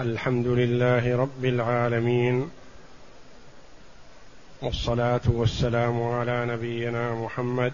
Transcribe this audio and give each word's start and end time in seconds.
الحمد 0.00 0.46
لله 0.46 1.16
رب 1.16 1.44
العالمين 1.44 2.50
والصلاة 4.62 5.20
والسلام 5.26 6.02
على 6.02 6.46
نبينا 6.46 7.14
محمد 7.14 7.72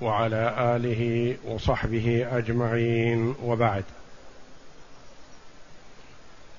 وعلى 0.00 0.76
آله 0.76 1.36
وصحبه 1.44 2.28
أجمعين 2.38 3.34
وبعد. 3.44 3.84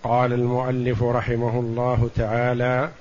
قال 0.04 0.34
المؤلف 0.34 1.04
رحمه 1.04 1.60
الله 1.60 2.10
تعالى 2.16 2.92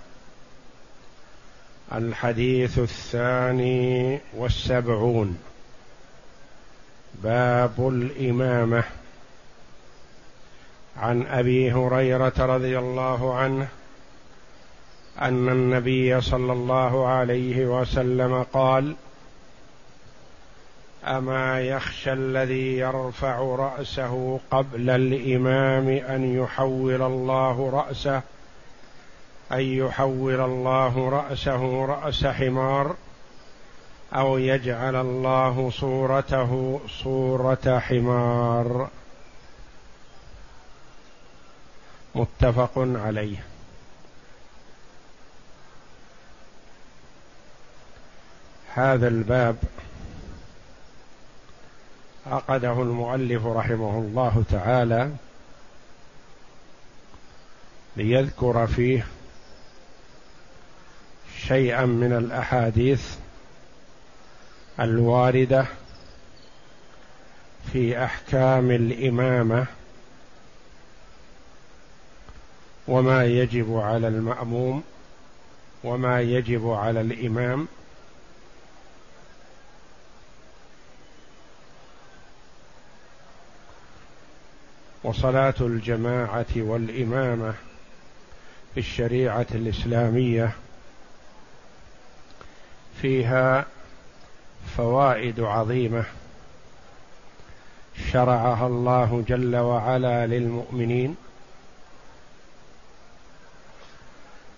الحديث 1.93 2.79
الثاني 2.79 4.20
والسبعون. 4.36 5.39
باب 7.14 7.89
الإمامة. 7.89 8.84
عن 10.96 11.27
أبي 11.27 11.72
هريرة 11.72 12.32
رضي 12.39 12.79
الله 12.79 13.35
عنه 13.35 13.68
أن 15.21 15.48
النبي 15.48 16.21
صلى 16.21 16.53
الله 16.53 17.08
عليه 17.08 17.67
وسلم 17.67 18.43
قال 18.43 18.96
أما 21.04 21.61
يخشى 21.61 22.12
الذي 22.12 22.79
يرفع 22.79 23.39
رأسه 23.39 24.40
قبل 24.50 24.90
الإمام 24.90 25.89
أن 25.89 26.34
يحول 26.34 27.03
الله 27.03 27.70
رأسه 27.70 28.22
أن 29.53 29.61
يحول 29.61 30.40
الله 30.40 31.09
رأسه 31.09 31.84
رأس 31.84 32.27
حمار 32.27 32.97
أو 34.14 34.39
يجعل 34.39 34.97
الله 34.97 35.70
صورته 35.70 36.81
صورة 36.89 37.78
حمار. 37.78 38.89
متفق 42.14 42.72
عليه. 42.77 43.44
هذا 48.75 49.09
الباب 49.09 49.56
عقده 52.27 52.72
المؤلف 52.72 53.47
رحمه 53.47 53.98
الله 53.98 54.45
تعالى 54.50 55.11
ليذكر 57.97 58.67
فيه 58.67 59.06
شيئا 61.47 61.87
من 61.87 62.12
الأحاديث 62.12 63.17
الواردة 64.81 65.67
في 67.72 68.05
أحكام 68.05 68.70
الإمامة 68.70 69.67
وما 72.88 73.25
يجب 73.25 73.77
على 73.77 74.08
المأموم 74.08 74.83
وما 75.84 76.20
يجب 76.20 76.70
على 76.70 77.00
الإمام. 77.00 77.69
وصلاة 85.05 85.55
الجماعة 85.60 86.47
والإمامة 86.56 87.55
في 88.75 88.80
الشريعة 88.80 89.47
الإسلامية 89.55 90.53
فيها 93.03 93.66
فوائد 94.77 95.41
عظيمة 95.41 96.05
شرعها 98.12 98.66
الله 98.66 99.25
جل 99.28 99.56
وعلا 99.56 100.27
للمؤمنين. 100.27 101.16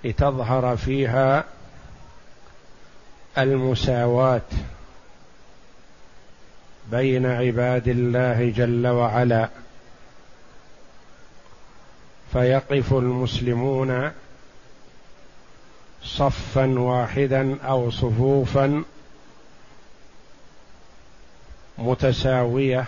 لتظهر 0.04 0.76
فيها 0.76 1.44
المساواة 3.38 4.40
بين 6.90 7.26
عباد 7.26 7.88
الله 7.88 8.50
جل 8.50 8.86
وعلا. 8.86 9.48
فيقف 12.32 12.92
المسلمون 12.92 14.12
صفا 16.04 16.78
واحدا 16.78 17.58
أو 17.62 17.90
صفوفا 17.90 18.84
متساوية 21.78 22.84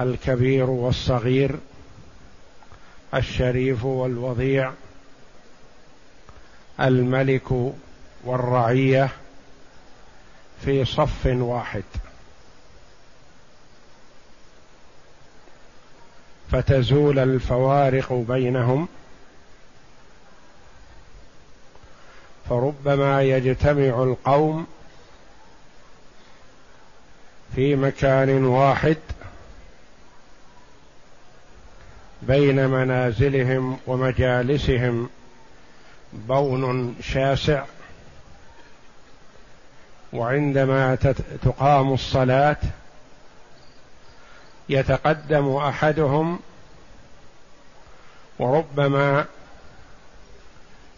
الكبير 0.00 0.70
والصغير. 0.70 1.58
الشريف 3.16 3.84
والوضيع 3.84 4.72
الملك 6.80 7.72
والرعية 8.24 9.08
في 10.64 10.84
صف 10.84 11.26
واحد. 11.26 11.84
فتزول 16.50 17.18
الفوارق 17.18 18.12
بينهم 18.12 18.88
فربما 22.50 23.22
يجتمع 23.22 24.02
القوم 24.02 24.66
في 27.54 27.76
مكان 27.76 28.44
واحد. 28.44 28.96
بين 32.28 32.66
منازلهم 32.66 33.78
ومجالسهم 33.86 35.10
بون 36.12 36.96
شاسع. 37.02 37.64
وعندما 40.12 40.94
تقام 41.42 41.92
الصلاة 41.92 42.56
يتقدم 44.68 45.56
أحدهم 45.56 46.38
وربما 48.38 49.24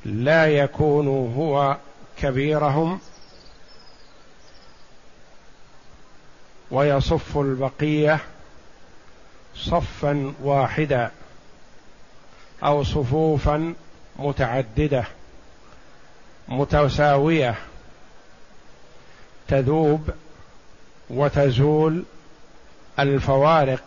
لا 0.05 0.47
يكون 0.47 1.09
هو 1.37 1.77
كبيرهم 2.19 3.01
ويصف 6.71 7.39
البقية 7.39 8.21
صفا 9.55 10.35
واحدا. 10.43 11.11
أو 12.65 12.85
صفوفا 12.85 13.75
متعددة 14.17 15.05
متساوية 16.49 17.55
تذوب 19.49 20.11
وتزول 21.11 22.05
الفوارق 22.99 23.83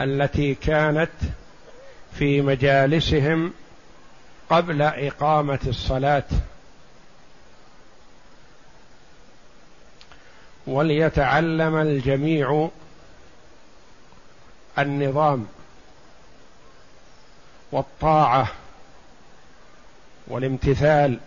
التي 0.00 0.54
كانت 0.54 1.10
في 2.18 2.40
مجالسهم 2.40 3.52
قبل 4.50 4.82
إقامة 4.82 5.58
الصلاة. 5.66 6.24
وليتعلم 10.66 11.76
الجميع 11.76 12.68
النظام. 14.78 15.46
والطاعة 17.72 18.48
والامتثال 20.26 21.18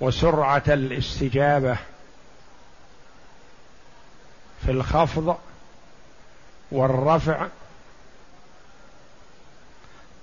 وسرعة 0.00 0.62
الاستجابة 0.68 1.76
في 4.64 4.70
الخفض 4.70 5.38
والرفع 6.72 7.46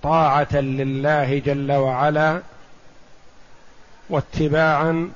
طاعة 0.04 0.56
لله 0.56 1.40
جل 1.40 1.72
وعلا 1.72 2.42
واتباعا 4.10 5.12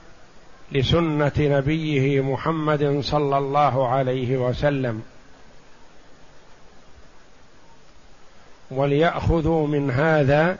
لسنة 0.71 1.31
نبيه 1.37 2.21
محمد 2.21 2.99
صلى 3.03 3.37
الله 3.37 3.87
عليه 3.87 4.37
وسلم. 4.37 5.03
وليأخذوا 8.77 9.67
من 9.67 9.91
هذا 9.91 10.57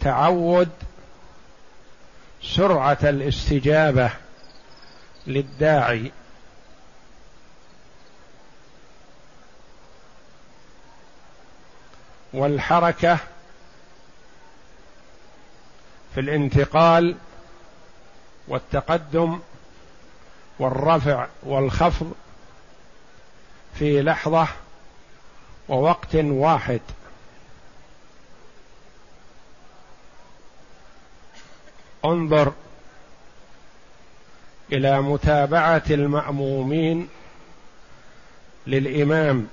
تعود 0.00 0.68
سرعة 2.42 2.98
الاستجابة 3.02 4.10
للداعي. 5.26 6.12
والحركة 12.32 13.18
في 16.14 16.20
الانتقال 16.20 17.16
والتقدم 18.48 19.40
والرفع 20.58 21.26
والخفض 21.42 22.12
في 23.74 24.02
لحظة 24.02 24.48
ووقت 25.68 26.14
واحد. 26.14 26.80
انظر 32.04 32.52
إلى 34.72 35.02
متابعة 35.02 35.82
المأمومين 35.90 37.08
للإمام 38.66 39.46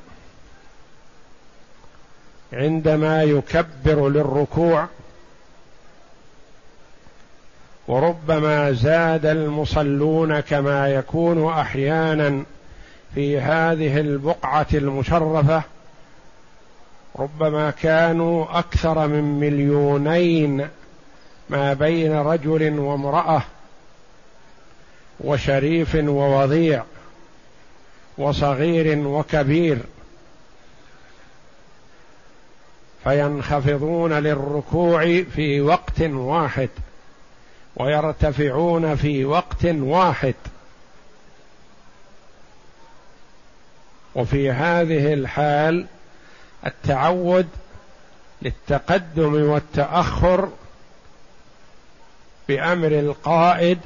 عندما 2.53 3.23
يكبر 3.23 4.09
للركوع 4.09 4.87
وربما 7.87 8.71
زاد 8.71 9.25
المصلون 9.25 10.39
كما 10.39 10.89
يكون 10.89 11.53
أحيانا 11.53 12.43
في 13.15 13.39
هذه 13.39 13.99
البقعة 13.99 14.67
المشرفة 14.73 15.63
ربما 17.15 17.69
كانوا 17.71 18.59
أكثر 18.59 19.07
من 19.07 19.39
مليونين 19.39 20.67
ما 21.49 21.73
بين 21.73 22.13
رجل 22.13 22.79
وامرأة 22.79 23.43
وشريف 25.19 25.95
ووضيع 25.95 26.83
وصغير 28.17 28.97
وكبير. 29.07 29.77
فينخفضون 33.03 34.13
للركوع 34.13 35.23
في 35.35 35.61
وقت 35.61 36.01
واحد 36.01 36.69
ويرتفعون 37.75 38.95
في 38.95 39.25
وقت 39.25 39.65
واحد. 39.65 40.35
وفي 44.15 44.51
هذه 44.51 45.13
الحال 45.13 45.87
التعود 46.65 47.47
للتقدم 48.41 49.49
والتأخر 49.49 50.49
بأمر 52.47 52.87
القائد 52.87 53.79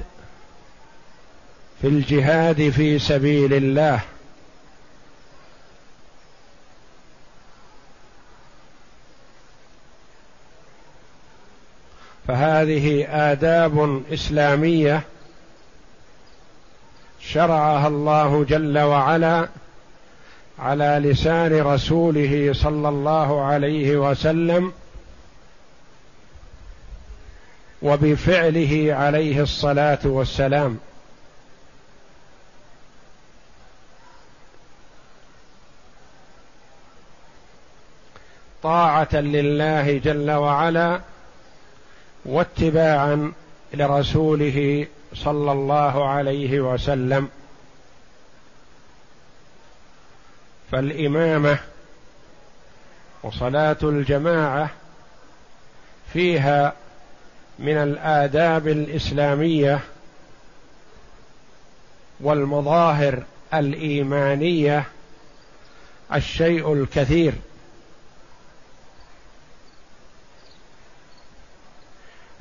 في 1.81 1.87
الجهاد 1.87 2.69
في 2.69 2.99
سبيل 2.99 3.53
الله. 3.53 4.01
فهذه 12.27 13.07
آداب 13.31 14.03
إسلامية 14.13 15.01
شرعها 17.19 17.87
الله 17.87 18.43
جل 18.43 18.79
وعلا 18.79 19.47
على 20.59 20.99
لسان 21.03 21.61
رسوله 21.61 22.53
صلى 22.53 22.89
الله 22.89 23.41
عليه 23.45 23.97
وسلم 24.09 24.73
وبفعله 27.81 28.93
عليه 28.93 29.41
الصلاة 29.41 29.99
والسلام. 30.03 30.79
طاعة 38.63 39.15
لله 39.15 39.97
جل 39.97 40.31
وعلا 40.31 41.01
واتباعا 42.25 43.33
لرسوله 43.73 44.87
صلى 45.13 45.51
الله 45.51 46.07
عليه 46.07 46.59
وسلم. 46.59 47.29
فالإمامة 50.71 51.59
وصلاة 53.23 53.77
الجماعة 53.83 54.69
فيها 56.13 56.73
من 57.59 57.77
الآداب 57.77 58.67
الإسلامية 58.67 59.79
والمظاهر 62.19 63.23
الإيمانية 63.53 64.85
الشيء 66.13 66.73
الكثير. 66.73 67.33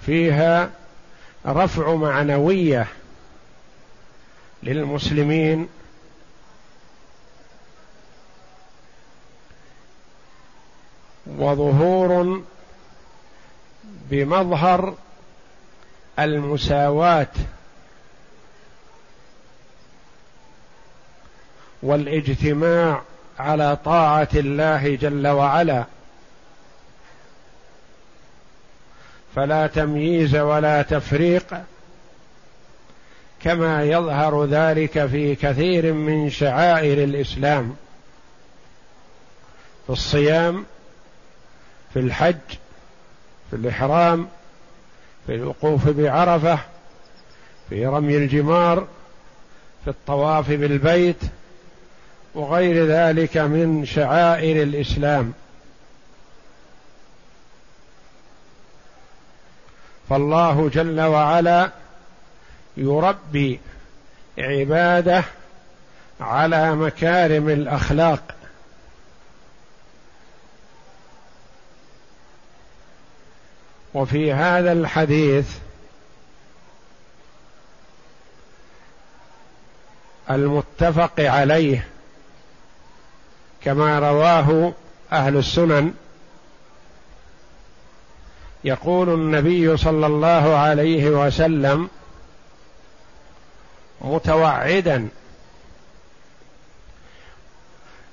فيها 0.06 0.70
رفع 1.46 1.94
معنوية 1.94 2.87
للمسلمين 4.62 5.69
وظهور 11.26 12.43
بمظهر 14.11 14.94
المساواة 16.19 17.26
والاجتماع 21.82 23.02
على 23.38 23.76
طاعة 23.84 24.28
الله 24.34 24.96
جل 24.96 25.26
وعلا. 25.26 25.84
فلا 29.34 29.67
تمييز 29.67 30.37
ولا 30.37 30.82
تفريق 30.82 31.62
كما 33.43 33.84
يظهر 33.84 34.44
ذلك 34.44 35.06
في 35.06 35.34
كثير 35.34 35.93
من 35.93 36.31
شعائر 36.31 37.05
الإسلام. 37.05 37.76
في 39.87 39.93
الصيام 39.93 40.67
في 41.93 41.99
الحج 41.99 42.37
في 43.50 43.56
الإحرام 43.56 44.29
في 45.27 45.35
الوقوف 45.35 45.88
بعرفة 45.88 46.59
في 47.69 47.87
رمي 47.87 48.17
الجمار 48.17 48.87
في 49.85 49.91
الطواف 49.91 50.50
بالبيت 50.50 51.17
وغير 52.35 52.87
ذلك 52.87 53.37
من 53.37 53.85
شعائر 53.87 54.62
الإسلام. 54.62 55.33
فالله 60.11 60.69
جل 60.69 61.00
وعلا 61.00 61.71
يربي 62.77 63.61
عباده 64.38 65.25
على 66.21 66.75
مكارم 66.77 67.49
الأخلاق. 67.49 68.36
وفي 73.97 74.33
هذا 74.33 74.73
الحديث 74.73 75.47
المتفق 80.31 81.21
عليه 81.21 81.87
كما 83.62 83.99
رواه 83.99 84.73
أهل 85.12 85.37
السنن 85.37 85.95
يقول 88.65 89.09
النبي 89.09 89.76
صلى 89.76 90.07
الله 90.07 90.57
عليه 90.57 91.11
وسلم 91.11 91.88
متوعدا 94.00 95.09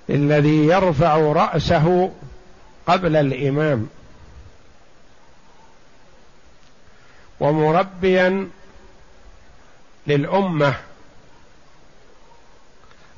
الذي 0.10 0.66
يرفع 0.66 1.16
رأسه 1.18 2.12
قبل 2.88 3.16
الإمام. 3.16 3.90
ومربيا 7.44 8.50
للأمة 10.08 10.76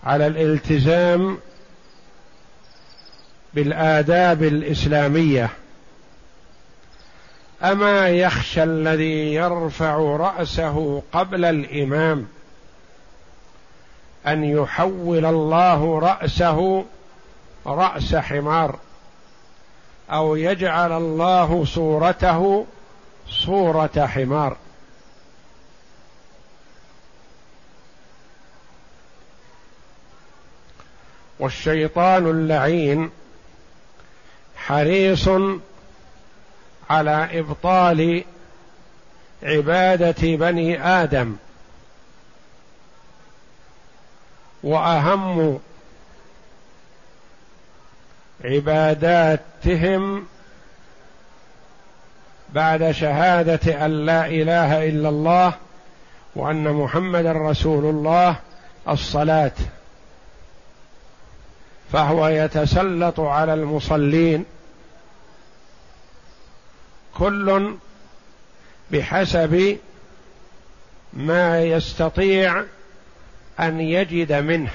على 0.03 0.27
الالتزام 0.27 1.37
بالآداب 3.53 4.43
الإسلامية. 4.43 5.49
أما 7.63 8.09
يخشى 8.09 8.63
الذي 8.63 9.33
يرفع 9.33 9.95
رأسه 9.97 11.01
قبل 11.13 11.45
الإمام 11.45 12.27
أن 14.27 14.43
يحول 14.43 15.25
الله 15.25 15.99
رأسه 15.99 16.85
رأس 17.65 18.15
حمار 18.15 18.79
أو 20.11 20.35
يجعل 20.35 20.91
الله 20.91 21.65
صورته 21.65 22.65
صورة 23.29 24.05
حمار. 24.05 24.57
والشيطان 31.39 32.29
اللعين 32.29 33.11
حريص 34.55 35.29
على 36.89 37.39
إبطال 37.39 38.23
عبادة 39.43 40.35
بني 40.35 40.81
آدم. 40.83 41.35
وأهم 44.63 45.59
عباداتهم 48.43 50.27
بعد 52.55 52.91
شهادة 52.91 53.85
أن 53.85 54.05
لا 54.05 54.25
إله 54.25 54.89
إلا 54.89 55.09
الله 55.09 55.53
وأن 56.35 56.73
محمدا 56.73 57.31
رسول 57.31 57.85
الله 57.85 58.35
الصلاة. 58.89 59.51
فهو 61.91 62.27
يتسلط 62.27 63.19
على 63.19 63.53
المصلين. 63.53 64.45
كل 67.17 67.75
بحسب 68.91 69.77
ما 71.13 71.61
يستطيع 71.61 72.63
أن 73.59 73.79
يجد 73.79 74.33
منه. 74.33 74.71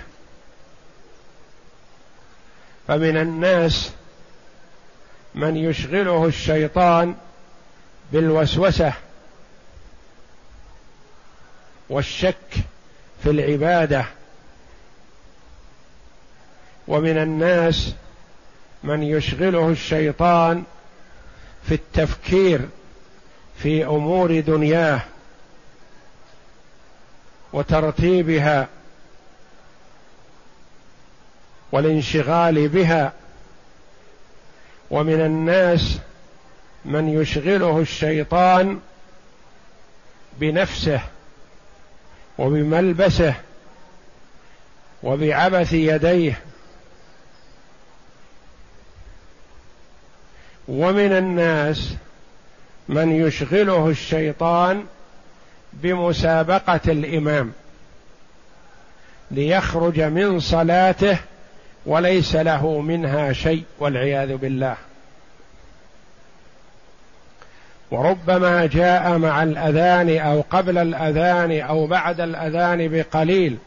فمن 2.88 3.16
الناس 3.16 3.92
من 5.34 5.56
يشغله 5.56 6.26
الشيطان 6.26 7.14
بالوسوسة 8.12 8.92
والشك 11.88 12.36
في 13.22 13.30
العبادة. 13.30 14.04
ومن 16.88 17.18
الناس 17.18 17.94
من 18.82 19.02
يشغله 19.02 19.68
الشيطان 19.68 20.64
في 21.68 21.74
التفكير 21.74 22.68
في 23.58 23.84
أمور 23.84 24.40
دنياه 24.40 25.00
وترتيبها 27.52 28.68
والانشغال 31.72 32.68
بها. 32.68 33.12
ومن 34.90 35.20
الناس 35.20 35.98
من 36.84 37.08
يشغله 37.08 37.78
الشيطان 37.78 38.80
بنفسه 40.38 41.00
وبملبسه 42.38 43.34
وبعبث 45.02 45.72
يديه 45.72 46.40
ومن 50.68 51.12
الناس 51.12 51.94
من 52.88 53.12
يشغله 53.26 53.88
الشيطان 53.88 54.84
بمسابقة 55.72 56.80
الإمام 56.88 57.52
ليخرج 59.30 60.00
من 60.00 60.40
صلاته 60.40 61.18
وليس 61.86 62.36
له 62.36 62.80
منها 62.80 63.32
شيء 63.32 63.64
والعياذ 63.78 64.36
بالله. 64.36 64.76
وربما 67.90 68.66
جاء 68.66 69.18
مع 69.18 69.42
الأذان 69.42 70.18
أو 70.18 70.44
قبل 70.50 70.78
الأذان 70.78 71.60
أو 71.60 71.86
بعد 71.86 72.20
الأذان 72.20 72.88
بقليل 72.88 73.58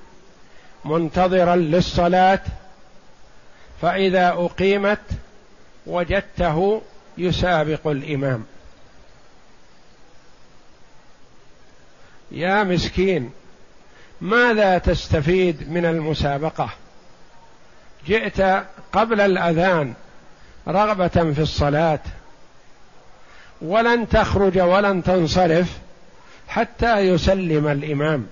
منتظرا 0.86 1.56
للصلاة 1.56 2.40
فإذا 3.82 4.28
أقيمت 4.28 5.00
وجدته 5.88 6.82
يسابق 7.18 7.88
الإمام. 7.88 8.46
يا 12.32 12.64
مسكين 12.64 13.32
ماذا 14.22 14.78
تستفيد 14.78 15.72
من 15.72 15.86
المسابقة؟ 15.86 16.70
جئت 18.08 18.42
قبل 18.94 19.22
الأذان 19.22 19.94
رغبة 20.68 21.34
في 21.34 21.40
الصلاة 21.40 22.00
ولن 23.64 24.10
تخرج 24.10 24.60
ولن 24.60 25.04
تنصرف 25.04 25.78
حتى 26.48 27.00
يسلم 27.00 27.68
الإمام. 27.68 28.28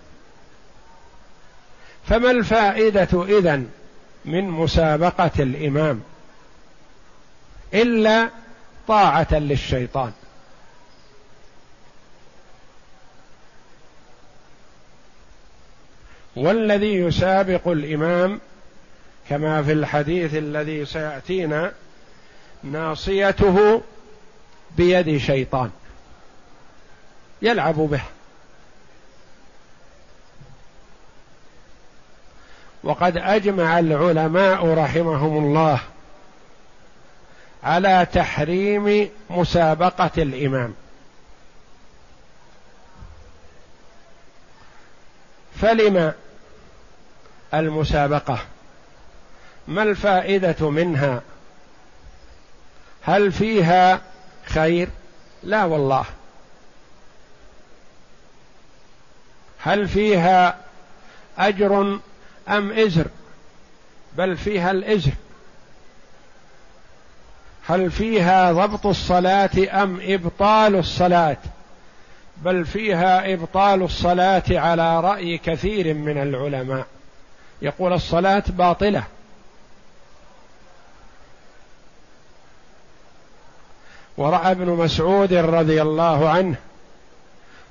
فما 2.06 2.32
الفائدة 2.32 3.24
إذن 3.24 3.70
من 4.26 4.50
مسابقة 4.50 5.32
الإمام؟ 5.40 6.02
إلا 7.74 8.30
طاعة 8.88 9.34
للشيطان. 9.34 10.12
والذي 16.36 16.96
يسابق 16.96 17.68
الإمام 17.68 18.40
كما 19.30 19.64
في 19.64 19.72
الحديث 19.72 20.36
الذي 20.36 20.86
سيأتينا 20.86 21.72
ناصيته 22.64 23.82
بيد 24.78 25.18
شيطان 25.18 25.72
يلعب 27.42 27.76
به. 27.76 28.02
وقد 32.84 33.18
أجمع 33.18 33.80
العلماء 33.80 34.74
رحمهم 34.74 35.46
الله 35.46 35.80
على 37.64 38.08
تحريم 38.14 39.10
مسابقة 39.30 40.12
الإمام. 40.18 40.74
فلم 45.62 46.14
المسابقة؟ 47.54 48.40
ما 49.68 49.84
الفائدة 49.84 50.70
منها؟ 50.70 51.22
هل 53.02 53.32
فيها 53.32 54.02
خير؟ 54.54 54.90
لا 55.44 55.66
والله. 55.66 56.06
هل 59.60 59.88
فيها 59.88 60.58
أجر 61.38 62.00
أم 62.50 62.72
إزر؟ 62.72 63.06
بل 64.18 64.38
فيها 64.38 64.72
الإزر. 64.72 65.12
هل 67.68 67.92
فيها 67.92 68.52
ضبط 68.52 68.86
الصلاة 68.86 69.84
أم 69.84 70.00
إبطال 70.02 70.76
الصلاة؟ 70.76 71.38
بل 72.38 72.66
فيها 72.66 73.34
إبطال 73.34 73.82
الصلاة 73.82 74.44
على 74.50 75.00
رأي 75.00 75.38
كثير 75.38 75.94
من 75.94 76.18
العلماء. 76.18 76.86
يقول 77.62 77.94
الصلاة 77.94 78.44
باطلة. 78.48 79.04
ورأى 84.22 84.52
ابن 84.52 84.70
مسعود 84.70 85.34
رضي 85.34 85.82
الله 85.82 86.30
عنه 86.30 86.56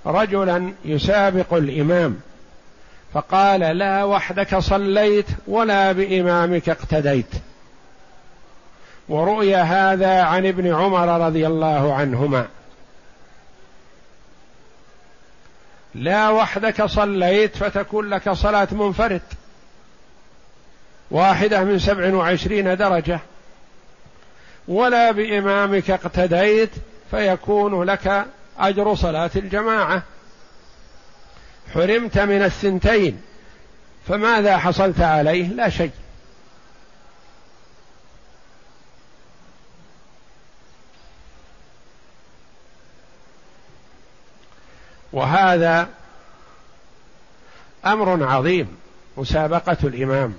رجلا 0.06 0.72
يسابق 0.84 1.54
الإمام 1.54 2.20
فقال 3.14 3.60
لا 3.60 4.04
وحدك 4.04 4.58
صليت 4.58 5.26
ولا 5.46 5.92
بإمامك 5.92 6.68
اقتديت. 6.68 7.30
ورؤي 9.08 9.56
هذا 9.56 10.22
عن 10.22 10.46
ابن 10.46 10.74
عمر 10.74 11.26
رضي 11.26 11.46
الله 11.46 11.94
عنهما. 11.94 12.46
لا 15.94 16.28
وحدك 16.28 16.84
صليت 16.84 17.56
فتكون 17.56 18.08
لك 18.10 18.32
صلاة 18.32 18.68
منفرد 18.72 19.22
واحدة 21.10 21.64
من 21.64 21.78
سبع 21.78 22.14
وعشرين 22.14 22.76
درجة. 22.76 23.20
ولا 24.68 25.10
بإمامك 25.10 25.90
اقتديت 25.90 26.70
فيكون 27.10 27.82
لك 27.82 28.26
أجر 28.58 28.94
صلاة 28.94 29.30
الجماعة. 29.36 30.02
حرمت 31.74 32.18
من 32.18 32.42
الثنتين 32.42 33.22
فماذا 34.08 34.58
حصلت 34.58 35.00
عليه؟ 35.00 35.48
لا 35.48 35.68
شيء. 35.68 35.90
وهذا 45.12 45.88
أمر 47.86 48.24
عظيم 48.24 48.76
مسابقة 49.16 49.76
الإمام. 49.84 50.34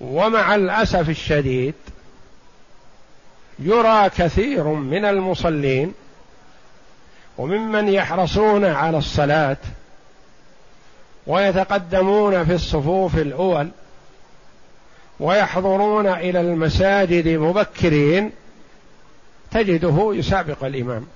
ومع 0.00 0.54
الأسف 0.54 1.08
الشديد 1.08 1.74
يرى 3.58 4.10
كثير 4.10 4.64
من 4.64 5.04
المصلين 5.04 5.94
وممن 7.38 7.88
يحرصون 7.88 8.64
على 8.64 8.98
الصلاة 8.98 9.56
ويتقدمون 11.26 12.44
في 12.44 12.54
الصفوف 12.54 13.16
الأول 13.16 13.70
ويحضرون 15.20 16.06
إلى 16.06 16.40
المساجد 16.40 17.28
مبكرين 17.28 18.32
تجده 19.50 20.10
يسابق 20.14 20.64
الإمام. 20.64 21.06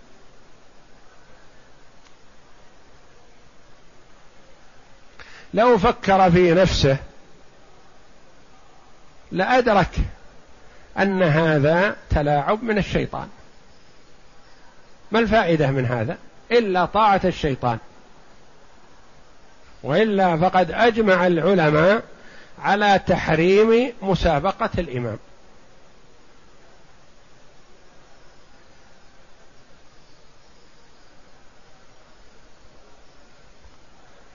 لو 5.54 5.78
فكر 5.78 6.30
في 6.30 6.54
نفسه 6.54 6.96
لأدرك 9.32 9.90
أن 10.98 11.22
هذا 11.22 11.96
تلاعب 12.10 12.64
من 12.64 12.78
الشيطان. 12.78 13.28
ما 15.12 15.18
الفائدة 15.18 15.70
من 15.70 15.86
هذا؟ 15.86 16.16
إلا 16.50 16.84
طاعة 16.84 17.20
الشيطان. 17.24 17.78
وإلا 19.82 20.36
فقد 20.36 20.70
أجمع 20.70 21.26
العلماء 21.26 22.02
على 22.62 23.00
تحريم 23.06 23.92
مسابقة 24.02 24.70
الإمام. 24.78 25.18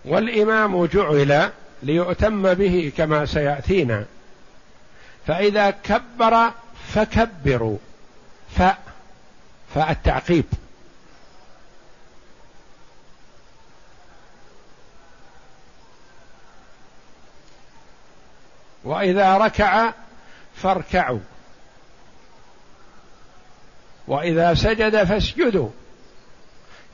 والإمام 0.06 0.86
جعل 0.86 1.50
ليؤتم 1.84 2.54
به 2.54 2.92
كما 2.98 3.26
سيأتينا. 3.26 4.06
فإذا 5.28 5.70
كبر 5.72 6.52
فكبروا. 6.94 7.78
ف 8.58 8.62
فالتعقيب. 9.76 10.46
وإذا 18.84 19.38
ركع 19.38 19.94
فاركعوا. 20.56 21.20
وإذا 24.08 24.54
سجد 24.54 25.04
فاسجدوا. 25.04 25.70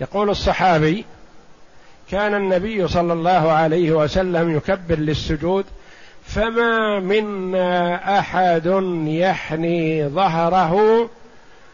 يقول 0.02 0.30
الصحابي 0.30 1.06
كان 2.12 2.34
النبي 2.34 2.88
صلى 2.88 3.14
الله 3.14 3.52
عليه 3.52 3.92
وسلم 3.92 4.58
يكبر 4.58 4.96
للسجود 4.96 5.66
فما 6.26 7.00
منا 7.00 8.20
أحد 8.20 8.66
يحني 9.08 10.08
ظهره 10.08 11.10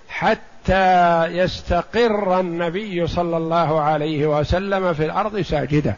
حتى 0.10 1.26
يستقر 1.26 2.40
النبي 2.40 3.08
صلى 3.08 3.38
الله 3.38 3.82
عليه 3.82 4.40
وسلم 4.40 4.94
في 4.94 5.06
الأرض 5.06 5.42
ساجدا. 5.42 5.96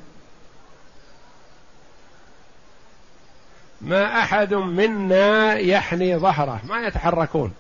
ما 3.82 4.20
أحد 4.20 4.54
منا 4.54 5.54
يحني 5.54 6.18
ظهره 6.18 6.60
ما 6.68 6.88
يتحركون. 6.88 7.54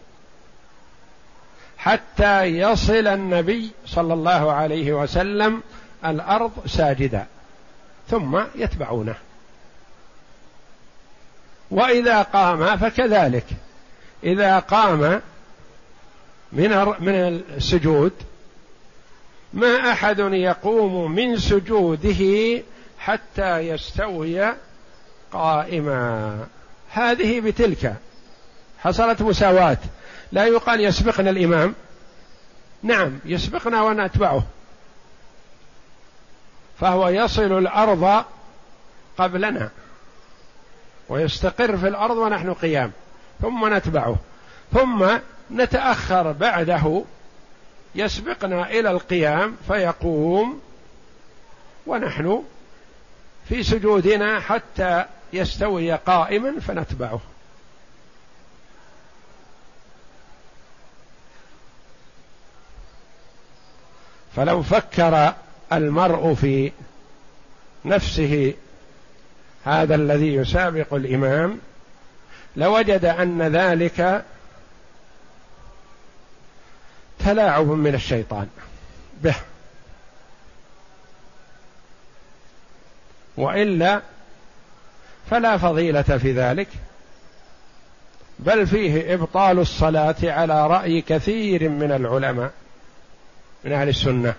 حتى 1.78 2.44
يصل 2.44 3.08
النبي 3.08 3.72
صلى 3.86 4.14
الله 4.14 4.52
عليه 4.52 4.94
وسلم 4.94 5.62
الأرض 6.06 6.52
ساجدا 6.66 7.26
ثم 8.10 8.40
يتبعونه. 8.56 9.16
وإذا 11.72 12.22
قام 12.22 12.78
فكذلك. 12.78 13.46
إذا 14.24 14.60
قام 14.60 15.22
من 16.52 16.70
من 17.00 17.16
السجود 17.58 18.12
ما 19.54 19.92
أحد 19.92 20.20
يقوم 20.20 21.12
من 21.12 21.38
سجوده 21.38 22.62
حتى 23.00 23.58
يستوي 23.58 24.54
قائما. 25.32 26.46
هذه 26.92 27.40
بتلك. 27.40 27.96
حصلت 28.80 29.22
مساواة. 29.22 29.78
لا 30.32 30.46
يقال 30.46 30.82
يسبقنا 30.82 31.30
الإمام. 31.30 31.76
نعم 32.84 33.20
يسبقنا 33.26 33.82
ونتبعه. 33.82 34.44
فهو 36.80 37.10
يصل 37.10 37.58
الأرض 37.58 38.24
قبلنا. 39.18 39.70
ويستقر 41.12 41.78
في 41.78 41.88
الأرض 41.88 42.18
ونحن 42.18 42.54
قيام. 42.54 42.92
ثم 43.42 43.74
نتبعه. 43.74 44.16
ثم 44.74 45.08
نتأخر 45.52 46.32
بعده. 46.32 47.04
يسبقنا 47.96 48.70
إلى 48.70 48.92
القيام 48.92 49.56
فيقوم. 49.68 50.62
ونحن 51.88 52.44
في 53.50 53.64
سجودنا 53.64 54.40
حتى 54.40 55.06
يستوي 55.34 55.92
قائما 55.92 56.60
فنتبعه. 56.60 57.20
فلو 64.36 64.64
فكر 64.64 65.34
المرء 65.74 66.34
في 66.34 66.72
نفسه 67.86 68.54
هذا 69.66 69.96
الذي 69.96 70.34
يسابق 70.34 70.94
الإمام 70.94 71.60
لوجد 72.56 73.06
أن 73.06 73.42
ذلك 73.42 74.26
تلاعب 77.20 77.68
من 77.68 77.96
الشيطان 77.96 78.48
به. 79.22 79.36
وإلا 83.38 84.02
فلا 85.30 85.58
فضيلة 85.58 86.02
في 86.02 86.32
ذلك 86.32 86.68
بل 88.40 88.68
فيه 88.68 89.14
إبطال 89.14 89.60
الصلاة 89.60 90.16
على 90.24 90.68
رأي 90.68 91.02
كثير 91.02 91.70
من 91.70 91.92
العلماء 91.92 92.52
من 93.64 93.74
أهل 93.74 93.90
السنة. 93.90 94.34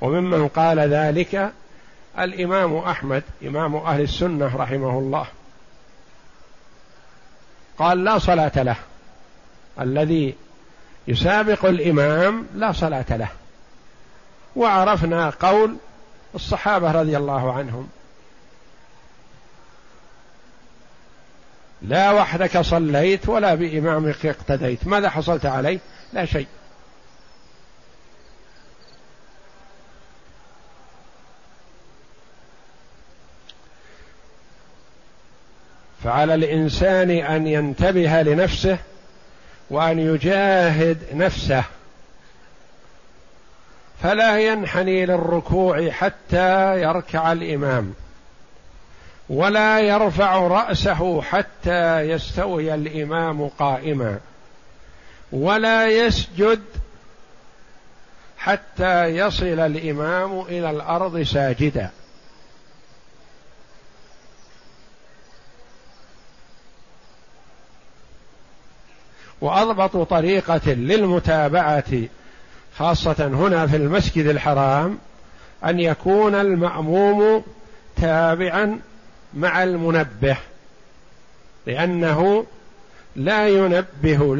وممن 0.00 0.48
قال 0.48 0.78
ذلك 0.80 1.52
الإمام 2.18 2.76
أحمد 2.76 3.22
إمام 3.46 3.76
أهل 3.76 4.00
السنة 4.00 4.56
رحمه 4.56 4.98
الله. 4.98 5.26
قال 7.78 8.04
لا 8.04 8.18
صلاة 8.18 8.52
له. 8.56 8.76
الذي 9.80 10.34
يسابق 11.08 11.64
الإمام 11.64 12.46
لا 12.54 12.72
صلاة 12.72 13.16
له. 13.16 13.28
وعرفنا 14.56 15.30
قول 15.30 15.76
الصحابة 16.34 16.92
رضي 16.92 17.16
الله 17.16 17.52
عنهم. 17.52 17.88
لا 21.82 22.10
وحدك 22.10 22.60
صليت 22.60 23.28
ولا 23.28 23.54
بإمامك 23.54 24.26
اقتديت. 24.26 24.86
ماذا 24.86 25.10
حصلت 25.10 25.46
عليه؟ 25.46 25.78
لا 26.12 26.24
شيء. 26.24 26.46
فعلى 36.04 36.34
الإنسان 36.34 37.10
أن 37.10 37.46
ينتبه 37.46 38.22
لنفسه 38.22 38.78
وأن 39.70 39.98
يجاهد 39.98 40.98
نفسه. 41.14 41.64
فلا 44.02 44.38
ينحني 44.38 45.06
للركوع 45.06 45.90
حتى 45.90 46.80
يركع 46.82 47.32
الإمام 47.32 47.94
ولا 49.28 49.80
يرفع 49.80 50.36
رأسه 50.36 51.22
حتى 51.22 52.00
يستوي 52.00 52.74
الإمام 52.74 53.48
قائما 53.48 54.18
ولا 55.32 55.86
يسجد 55.86 56.60
حتى 58.38 59.04
يصل 59.04 59.60
الإمام 59.60 60.40
إلى 60.40 60.70
الأرض 60.70 61.22
ساجدا. 61.22 61.90
وأضبط 69.40 69.96
طريقة 69.96 70.72
للمتابعة 70.72 72.02
خاصة 72.76 73.26
هنا 73.26 73.66
في 73.66 73.76
المسجد 73.76 74.26
الحرام 74.26 74.98
أن 75.64 75.80
يكون 75.80 76.34
المأموم 76.34 77.42
تابعا 77.96 78.78
مع 79.34 79.62
المنبه 79.62 80.36
لأنه 81.66 82.46
لا 83.16 83.48
ينبه 83.48 84.36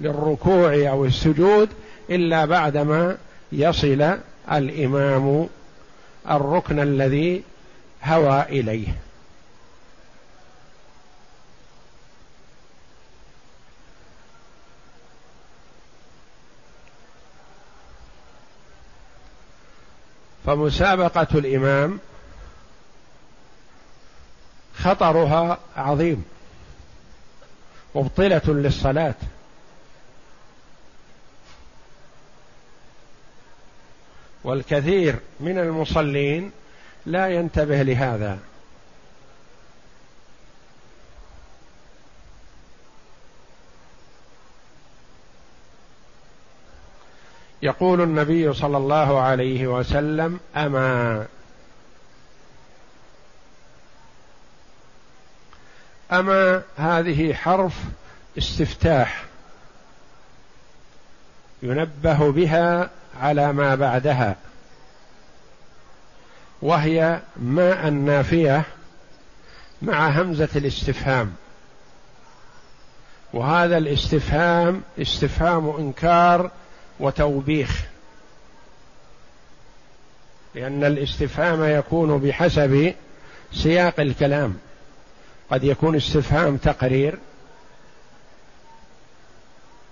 للركوع 0.00 0.74
أو 0.74 1.04
السجود 1.04 1.68
إلا 2.10 2.44
بعدما 2.44 3.16
يصل 3.52 4.16
الإمام 4.52 5.48
الركن 6.30 6.80
الذي 6.80 7.42
هوى 8.04 8.42
إليه. 8.42 8.88
فمسابقة 20.46 21.38
الإمام 21.38 21.98
خطرها 24.74 25.58
عظيم 25.76 26.24
مبطلة 27.94 28.42
للصلاة. 28.46 29.14
والكثير 34.44 35.16
من 35.40 35.58
المصلين 35.58 36.50
لا 37.06 37.28
ينتبه 37.28 37.82
لهذا. 37.82 38.38
يقول 47.64 48.00
النبي 48.00 48.52
صلى 48.52 48.76
الله 48.76 49.20
عليه 49.20 49.66
وسلم 49.66 50.40
أما 50.56 51.26
أما 56.12 56.62
هذه 56.76 57.34
حرف 57.34 57.72
استفتاح 58.38 59.24
ينبه 61.62 62.32
بها 62.32 62.90
على 63.20 63.52
ما 63.52 63.74
بعدها 63.74 64.36
وهي 66.62 67.20
ما 67.36 67.88
النافية 67.88 68.62
مع 69.82 70.08
همزة 70.08 70.48
الاستفهام 70.56 71.34
وهذا 73.32 73.78
الاستفهام 73.78 74.82
استفهام 74.98 75.68
إنكار 75.68 76.50
وتوبيخ. 77.00 77.82
لأن 80.54 80.84
الاستفهام 80.84 81.64
يكون 81.64 82.18
بحسب 82.18 82.94
سياق 83.52 84.00
الكلام. 84.00 84.56
قد 85.50 85.64
يكون 85.64 85.96
استفهام 85.96 86.56
تقرير 86.56 87.18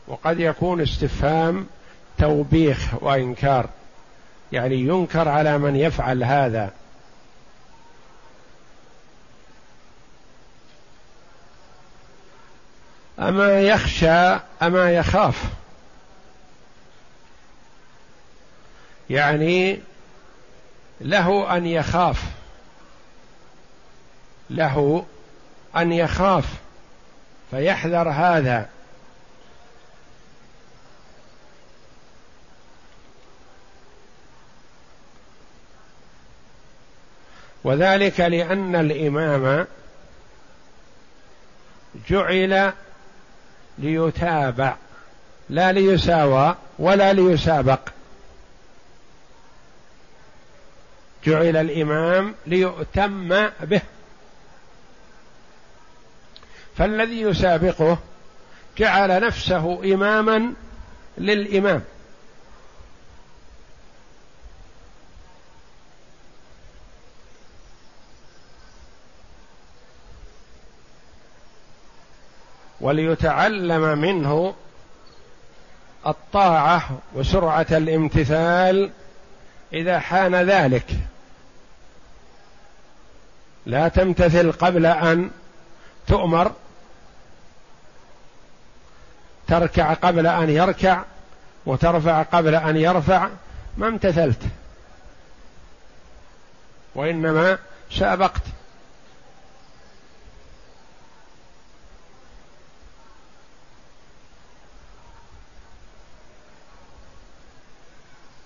وقد 0.08 0.40
يكون 0.40 0.80
استفهام 0.80 1.66
توبيخ 2.18 3.02
وإنكار. 3.02 3.68
يعني 4.52 4.74
ينكر 4.74 5.28
على 5.28 5.58
من 5.58 5.76
يفعل 5.76 6.24
هذا. 6.24 6.72
أما 13.18 13.60
يخشى 13.60 14.38
أما 14.62 14.92
يخاف. 14.92 15.61
يعني 19.10 19.80
له 21.00 21.56
أن 21.56 21.66
يخاف. 21.66 22.22
له 24.50 25.06
أن 25.76 25.92
يخاف. 25.92 26.44
فيحذر 27.50 28.08
هذا. 28.08 28.68
وذلك 37.64 38.20
لأن 38.20 38.76
الإمام 38.76 39.66
جعل 42.08 42.72
ليتابع 43.78 44.76
لا 45.50 45.72
ليساوى 45.72 46.56
ولا 46.78 47.12
ليسابق. 47.12 47.80
جعل 51.24 51.56
الإمام 51.56 52.34
ليؤتم 52.46 53.28
به. 53.60 53.80
فالذي 56.76 57.20
يسابقه 57.20 57.98
جعل 58.78 59.20
نفسه 59.20 59.94
إماما 59.94 60.52
للإمام. 61.18 61.82
وليتعلم 72.80 73.98
منه 73.98 74.54
الطاعة 76.06 76.98
وسرعة 77.14 77.66
الامتثال 77.70 78.90
إذا 79.74 79.98
حان 79.98 80.34
ذلك. 80.34 80.86
لا 83.66 83.88
تمتثل 83.88 84.52
قبل 84.52 84.86
أن 84.86 85.30
تؤمر. 86.06 86.52
تركع 89.48 89.94
قبل 89.94 90.26
أن 90.26 90.50
يركع 90.50 91.02
وترفع 91.66 92.22
قبل 92.22 92.54
أن 92.54 92.76
يرفع. 92.76 93.28
ما 93.76 93.88
امتثلت. 93.88 94.42
وإنما 96.94 97.58
سأبقت. 97.90 98.42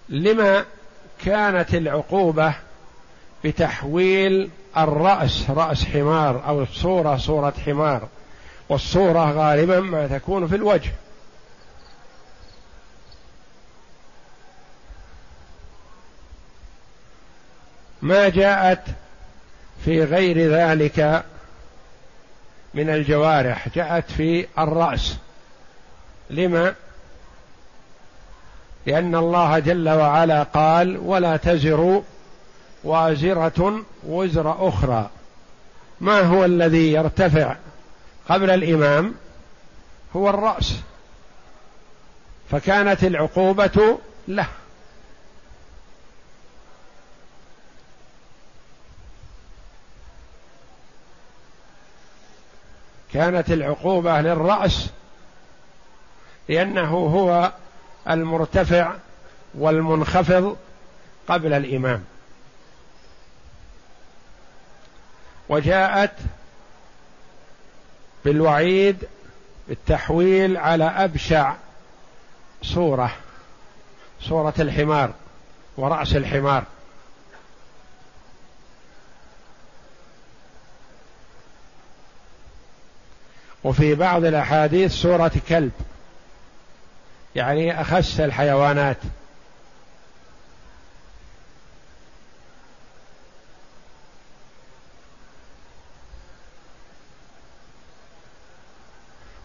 لما 0.09 0.65
كانت 1.25 1.75
العقوبة 1.75 2.55
بتحويل 3.45 4.51
الرأس 4.77 5.51
رأس 5.51 5.85
حمار 5.85 6.47
أو 6.49 6.63
الصورة 6.63 7.17
صورة 7.17 7.55
حمار. 7.67 8.09
والصورة 8.69 9.31
غالبا 9.31 9.81
ما 9.81 10.07
تكون 10.07 10.49
في 10.49 10.57
الوجه. 10.57 10.93
ما 18.03 18.29
جاءت 18.29 18.83
في 19.85 20.05
غير 20.05 20.51
ذلك 20.53 21.25
من 22.75 22.91
الجوارح 22.91 23.69
جاءت 23.69 24.11
في 24.11 24.47
الرأس. 24.59 25.17
لما؟ 26.31 26.75
لأن 28.87 29.15
الله 29.15 29.59
جل 29.59 29.89
وعلا 29.89 30.43
قال 30.43 30.99
ولا 30.99 31.37
تزر 31.37 32.03
وازرة 32.85 33.83
وزر 34.07 34.69
أخرى. 34.69 35.11
ما 36.01 36.21
هو 36.21 36.45
الذي 36.45 36.93
يرتفع 36.93 37.57
قبل 38.29 38.51
الإمام؟ 38.51 39.15
هو 40.17 40.31
الرأس. 40.31 40.75
فكانت 42.51 43.05
العقوبة 43.05 43.99
له. 44.29 44.47
كانت 53.13 53.51
العقوبة 53.51 54.21
للرأس 54.21 54.91
لأنه 56.49 56.91
هو 56.91 57.53
المرتفع 58.11 58.95
والمنخفض 59.55 60.57
قبل 61.29 61.53
الإمام. 61.53 62.05
وجاءت 65.49 66.13
بالوعيد 68.25 69.09
بالتحويل 69.69 70.57
على 70.57 70.85
أبشع 70.85 71.55
صورة 72.63 73.13
صورة 74.21 74.55
الحمار 74.59 75.13
ورأس 75.77 76.17
الحمار. 76.17 76.65
وفي 83.65 83.95
بعض 83.95 84.25
الأحاديث 84.25 84.93
صورة 84.93 85.33
كلب. 85.49 85.73
يعني 87.37 87.81
أخس 87.81 88.21
الحيوانات. 88.21 88.97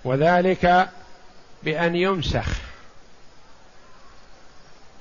وذلك 0.04 0.90
بأن 1.64 1.96
يمسخ 1.96 2.48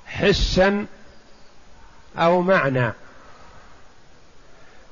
حسا 0.07 0.87
أو 2.19 2.41
معنى. 2.41 2.93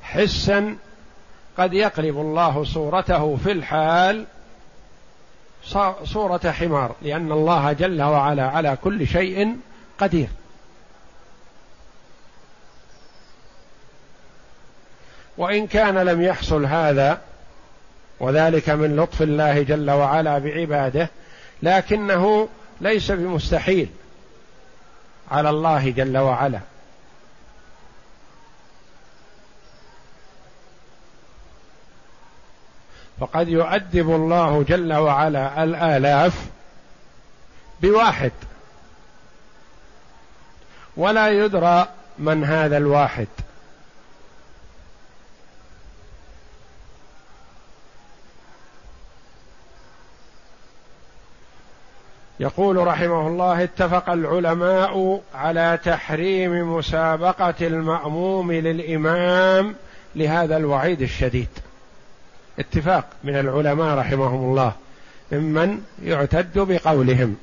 حسا 0.03 0.77
قد 1.59 1.75
يقلب 1.75 2.17
الله 2.17 2.65
صورته 2.65 3.37
في 3.37 3.53
الحال 3.53 4.27
صورة 6.05 6.51
حمار 6.51 6.97
لأن 7.03 7.33
الله 7.33 7.73
جل 7.73 8.03
وعلا 8.03 8.49
على 8.49 8.79
كل 8.85 9.07
شيء 9.07 9.57
قدير. 9.99 10.29
وإن 15.39 15.67
كان 15.67 15.99
لم 15.99 16.23
يحصل 16.23 16.65
هذا 16.65 17.21
وذلك 18.21 18.71
من 18.71 18.97
لطف 18.97 19.23
الله 19.23 19.63
جل 19.63 19.91
وعلا 19.91 20.39
بعباده 20.39 21.09
لكنه 21.63 22.49
ليس 22.81 23.11
بمستحيل 23.11 23.89
على 25.31 25.51
الله 25.51 25.91
جل 25.91 26.19
وعلا. 26.19 26.61
فقد 33.21 33.49
يؤدب 33.49 34.11
الله 34.11 34.63
جل 34.63 34.93
وعلا 34.93 35.65
الآلاف 35.65 36.47
بواحد. 37.83 38.33
ولا 40.97 41.29
يدرى 41.29 41.89
من 42.19 42.45
هذا 42.45 42.77
الواحد. 42.77 43.27
يقول 52.41 52.87
رحمه 52.87 53.27
الله 53.27 53.63
اتفق 53.65 54.11
العلماء 54.11 55.23
على 55.35 55.79
تحريم 55.85 56.77
مسابقة 56.77 57.55
المأموم 57.61 58.53
للإمام 58.53 59.75
لهذا 60.17 60.57
الوعيد 60.57 61.03
الشديد. 61.03 61.49
اتفاق 62.59 63.05
من 63.25 63.37
العلماء 63.37 63.99
رحمهم 63.99 64.51
الله 64.51 64.73
ممن 65.33 65.83
يعتد 66.03 66.59
بقولهم 66.59 67.37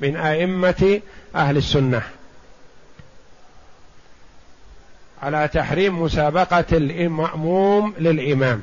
من 0.00 0.16
أئمة 0.16 1.00
أهل 1.36 1.56
السنة. 1.56 2.02
على 5.22 5.48
تحريم 5.48 6.02
مسابقة 6.02 6.64
المأموم 6.72 7.94
للإمام. 7.98 8.62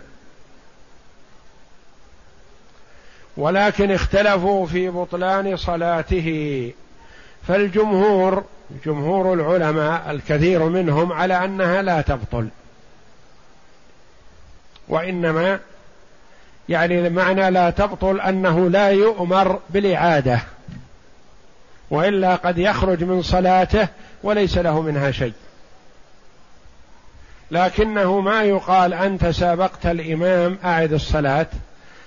ولكن 3.37 3.91
اختلفوا 3.91 4.65
في 4.65 4.89
بطلان 4.89 5.57
صلاته 5.57 6.71
فالجمهور 7.47 8.43
جمهور 8.85 9.33
العلماء 9.33 10.11
الكثير 10.11 10.63
منهم 10.63 11.11
على 11.11 11.45
أنها 11.45 11.81
لا 11.81 12.01
تبطل. 12.01 12.49
وإنما 14.89 15.59
يعني 16.69 17.07
المعنى 17.07 17.49
لا 17.49 17.69
تبطل 17.69 18.21
أنه 18.21 18.69
لا 18.69 18.89
يؤمر 18.89 19.59
بالإعادة 19.69 20.39
وإلا 21.89 22.35
قد 22.35 22.57
يخرج 22.57 23.03
من 23.03 23.21
صلاته 23.21 23.87
وليس 24.23 24.57
له 24.57 24.81
منها 24.81 25.11
شيء. 25.11 25.33
لكنه 27.51 28.19
ما 28.19 28.43
يقال 28.43 28.93
أنت 28.93 29.25
سابقت 29.25 29.85
الإمام 29.85 30.57
أعد 30.65 30.93
الصلاة 30.93 31.47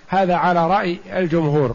هذا 0.09 0.35
على 0.35 0.67
رأي 0.67 0.99
الجمهور. 1.13 1.75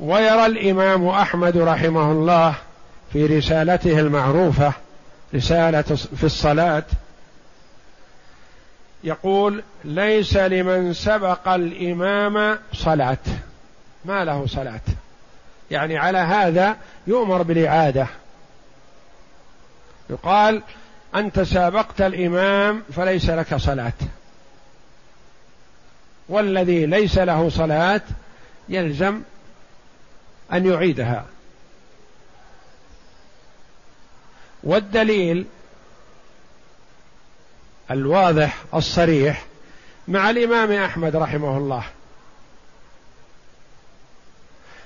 ويرى 0.00 0.46
الإمام 0.46 1.08
أحمد 1.08 1.56
رحمه 1.56 2.12
الله 2.12 2.54
في 3.12 3.26
رسالته 3.26 4.00
المعروفة 4.00 4.72
رسالة 5.34 5.82
في 6.16 6.24
الصلاة 6.24 6.84
يقول 9.08 9.62
ليس 9.84 10.36
لمن 10.36 10.92
سبق 10.92 11.48
الإمام 11.48 12.58
صلاة. 12.72 13.18
ما 14.04 14.24
له 14.24 14.46
صلاة. 14.46 14.80
يعني 15.70 15.98
على 15.98 16.18
هذا 16.18 16.76
يؤمر 17.06 17.42
بالإعادة. 17.42 18.06
يقال 20.10 20.62
أنت 21.14 21.40
سابقت 21.40 22.00
الإمام 22.00 22.82
فليس 22.96 23.30
لك 23.30 23.56
صلاة. 23.56 23.92
والذي 26.28 26.86
ليس 26.86 27.18
له 27.18 27.48
صلاة 27.48 28.00
يلزم 28.68 29.20
أن 30.52 30.66
يعيدها. 30.66 31.24
والدليل 34.62 35.46
الواضح 37.90 38.56
الصريح 38.74 39.44
مع 40.08 40.30
الإمام 40.30 40.72
أحمد 40.72 41.16
رحمه 41.16 41.56
الله. 41.56 41.84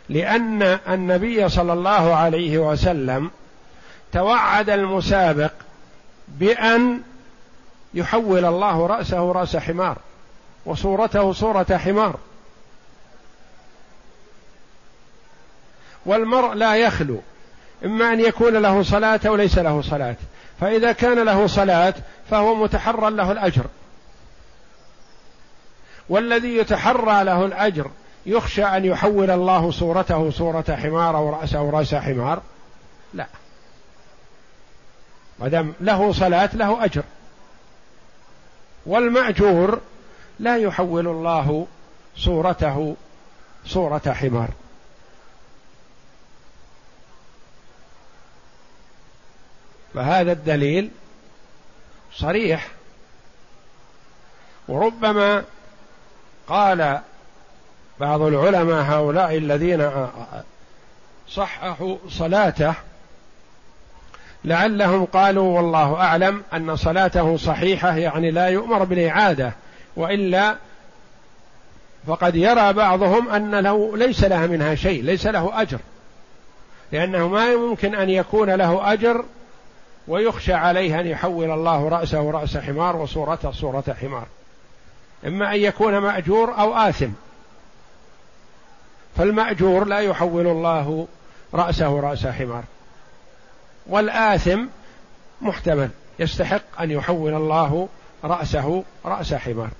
لأن 0.08 0.62
النبي 0.62 1.48
صلى 1.48 1.72
الله 1.72 2.14
عليه 2.14 2.58
وسلم 2.58 3.30
توعد 4.12 4.70
المسابق 4.70 5.52
بأن 6.28 7.02
يحول 7.94 8.44
الله 8.44 8.86
رأسه 8.86 9.32
رأس 9.32 9.56
حمار 9.56 9.98
وصورته 10.66 11.32
صورة 11.32 11.76
حمار. 11.76 12.16
والمرء 16.06 16.54
لا 16.54 16.76
يخلو 16.76 17.20
إما 17.84 18.12
أن 18.12 18.20
يكون 18.20 18.56
له 18.56 18.82
صلاة 18.82 19.20
أو 19.26 19.36
ليس 19.36 19.58
له 19.58 19.82
صلاة. 19.82 20.16
فإذا 20.62 20.92
كان 20.92 21.18
له 21.18 21.46
صلاة 21.46 21.94
فهو 22.31 22.55
متحرى 22.55 23.11
له 23.11 23.33
الأجر. 23.33 23.66
والذي 26.09 26.57
يتحرى 26.57 27.25
له 27.25 27.44
الأجر 27.44 27.90
يخشى 28.27 28.64
أن 28.64 28.85
يحول 28.85 29.31
الله 29.31 29.70
صورته 29.70 30.31
صورة 30.31 30.64
حمار 30.70 31.16
أو 31.16 31.31
راسه 31.31 31.70
رأس 31.70 31.94
حمار. 31.94 32.42
لا. 33.14 33.27
دام 35.40 35.75
له 35.81 36.12
صلاة 36.12 36.51
له 36.55 36.85
أجر. 36.85 37.03
والمأجور 38.87 39.81
لا 40.38 40.57
يحول 40.57 41.09
الله 41.09 41.66
صورته 42.16 42.96
صورة 43.66 44.03
حمار. 44.07 44.48
فهذا 49.94 50.33
الدليل 50.33 50.90
صريح. 52.14 52.68
وربما 54.68 55.44
قال 56.48 57.00
بعض 58.00 58.20
العلماء 58.20 58.83
هؤلاء 58.83 59.37
الذين 59.37 59.90
صححوا 61.28 61.96
صلاته 62.09 62.74
لعلهم 64.44 65.05
قالوا 65.05 65.57
والله 65.57 65.94
أعلم 65.94 66.42
أن 66.52 66.76
صلاته 66.76 67.37
صحيحة 67.37 67.96
يعني 67.96 68.31
لا 68.31 68.46
يؤمر 68.46 68.85
بالإعادة 68.85 69.52
وإلا 69.96 70.57
فقد 72.07 72.37
يرى 72.37 72.72
بعضهم 72.72 73.28
أن 73.28 73.55
له 73.55 73.96
ليس 73.96 74.24
لها 74.24 74.46
منها 74.46 74.74
شيء 74.74 75.02
ليس 75.02 75.26
له 75.26 75.62
أجر 75.62 75.78
لأنه 76.92 77.28
ما 77.28 77.52
يمكن 77.52 77.94
أن 77.94 78.11
يكون 78.11 78.50
له 78.50 78.92
أجر 78.92 79.24
ويخشى 80.08 80.52
عليه 80.52 81.00
أن 81.00 81.06
يحول 81.06 81.50
الله 81.50 81.88
رأسه 81.88 82.30
رأس 82.30 82.56
حمار 82.56 82.96
وصورته 82.96 83.50
صورة 83.50 83.96
حمار. 84.00 84.26
إما 85.26 85.54
أن 85.54 85.60
يكون 85.60 85.98
مأجور 85.98 86.58
أو 86.58 86.74
آثم. 86.74 87.10
فالمأجور 89.16 89.84
لا 89.84 89.98
يحول 89.98 90.46
الله 90.46 91.08
رأسه 91.54 92.00
رأس 92.00 92.26
حمار. 92.26 92.64
والآثم 93.86 94.64
محتمل 95.40 95.90
يستحق 96.18 96.80
أن 96.80 96.90
يحول 96.90 97.34
الله 97.34 97.88
رأسه 98.24 98.84
رأس 99.04 99.34
حمار. 99.34 99.70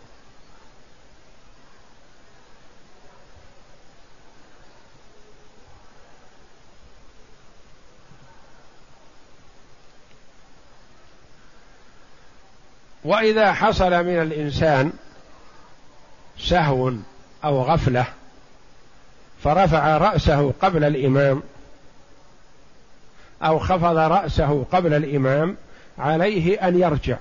وإذا 13.05 13.53
حصل 13.53 13.91
من 13.91 14.23
الإنسان 14.23 14.93
سهو 16.39 16.93
أو 17.45 17.63
غفلة 17.63 18.07
فرفع 19.45 19.97
رأسه 19.97 20.53
قبل 20.63 20.85
الإمام 20.85 21.43
أو 23.43 23.59
خفض 23.59 23.97
رأسه 23.97 24.65
قبل 24.73 24.95
الإمام 24.95 25.57
عليه 25.99 26.69
أن 26.69 26.81
يرجع. 26.81 27.17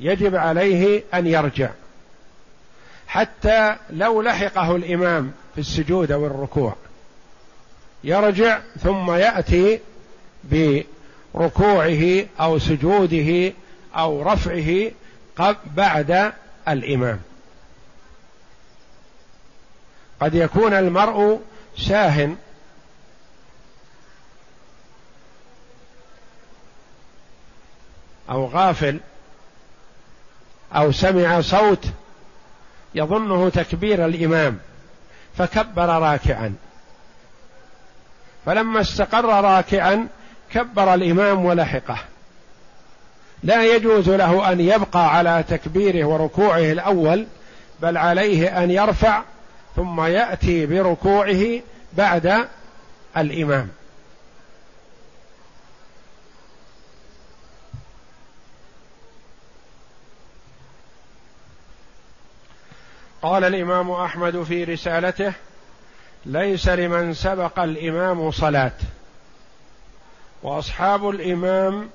يجب 0.00 0.36
عليه 0.36 1.02
أن 1.14 1.26
يرجع. 1.26 1.70
حتى 3.06 3.76
لو 3.90 4.22
لحقه 4.22 4.76
الإمام 4.76 5.32
في 5.54 5.60
السجود 5.60 6.12
أو 6.12 6.26
الركوع. 6.26 6.74
يرجع 8.04 8.60
ثم 8.80 9.10
يأتي 9.10 9.80
بركوعه 10.44 12.24
أو 12.40 12.58
سجوده 12.58 13.52
أو 13.96 14.22
رفعه 14.22 14.90
بعد 15.76 16.32
الإمام. 16.68 17.20
قد 20.20 20.34
يكون 20.34 20.72
المرء 20.72 21.40
ساهن 21.78 22.36
أو 28.30 28.46
غافل. 28.46 29.00
أو 30.72 30.92
سمع 30.92 31.40
صوت. 31.40 31.86
يظنه 32.94 33.48
تكبير 33.48 34.06
الإمام. 34.06 34.58
فكبر 35.38 35.88
راكعا. 35.88 36.54
فلما 38.46 38.80
استقر 38.80 39.24
راكعا 39.44 40.08
كبر 40.50 40.94
الإمام 40.94 41.44
ولحقه. 41.44 41.98
لا 43.42 43.74
يجوز 43.76 44.10
له 44.10 44.52
أن 44.52 44.60
يبقى 44.60 45.16
على 45.16 45.44
تكبيره 45.48 46.04
وركوعه 46.04 46.72
الأول 46.72 47.26
بل 47.80 47.96
عليه 47.96 48.62
أن 48.64 48.70
يرفع 48.70 49.22
ثم 49.76 50.00
يأتي 50.00 50.66
بركوعه 50.66 51.60
بعد 51.92 52.48
الإمام. 53.16 53.68
قال 63.22 63.44
الإمام 63.44 63.90
أحمد 63.90 64.42
في 64.42 64.64
رسالته 64.64 65.32
ليس 66.26 66.68
لمن 66.68 67.14
سبق 67.14 67.58
الإمام 67.58 68.30
صلاة. 68.30 68.72
وأصحاب 70.42 71.08
الإمام 71.08 71.90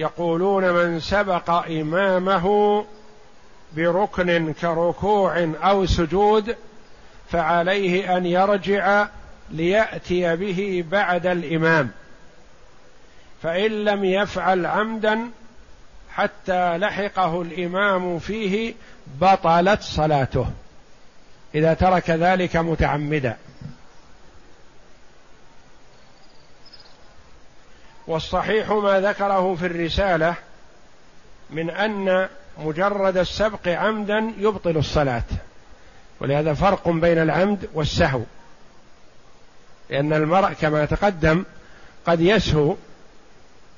يقولون 0.00 0.70
من 0.70 1.00
سبق 1.00 1.50
إمامه 1.50 2.84
بركن 3.76 4.52
كركوع 4.52 5.52
أو 5.62 5.86
سجود 5.86 6.56
فعليه 7.30 8.16
أن 8.16 8.26
يرجع 8.26 9.08
ليأتي 9.50 10.36
به 10.36 10.84
بعد 10.90 11.26
الإمام. 11.26 11.90
فإن 13.42 13.84
لم 13.84 14.04
يفعل 14.04 14.66
عمدا 14.66 15.30
حتى 16.10 16.78
لحقه 16.78 17.42
الإمام 17.42 18.18
فيه 18.18 18.74
بطلت 19.20 19.82
صلاته. 19.82 20.46
إذا 21.54 21.74
ترك 21.74 22.10
ذلك 22.10 22.56
متعمدا. 22.56 23.36
والصحيح 28.10 28.70
ما 28.70 29.00
ذكره 29.00 29.54
في 29.54 29.66
الرسالة 29.66 30.34
من 31.50 31.70
أن 31.70 32.28
مجرد 32.58 33.16
السبق 33.16 33.68
عمدا 33.68 34.32
يبطل 34.38 34.76
الصلاة. 34.76 35.22
ولهذا 36.20 36.54
فرق 36.54 36.88
بين 36.88 37.18
العمد 37.18 37.68
والسهو. 37.74 38.20
لأن 39.90 40.12
المرء 40.12 40.52
كما 40.52 40.84
تقدم 40.84 41.44
قد 42.06 42.20
يسهو 42.20 42.76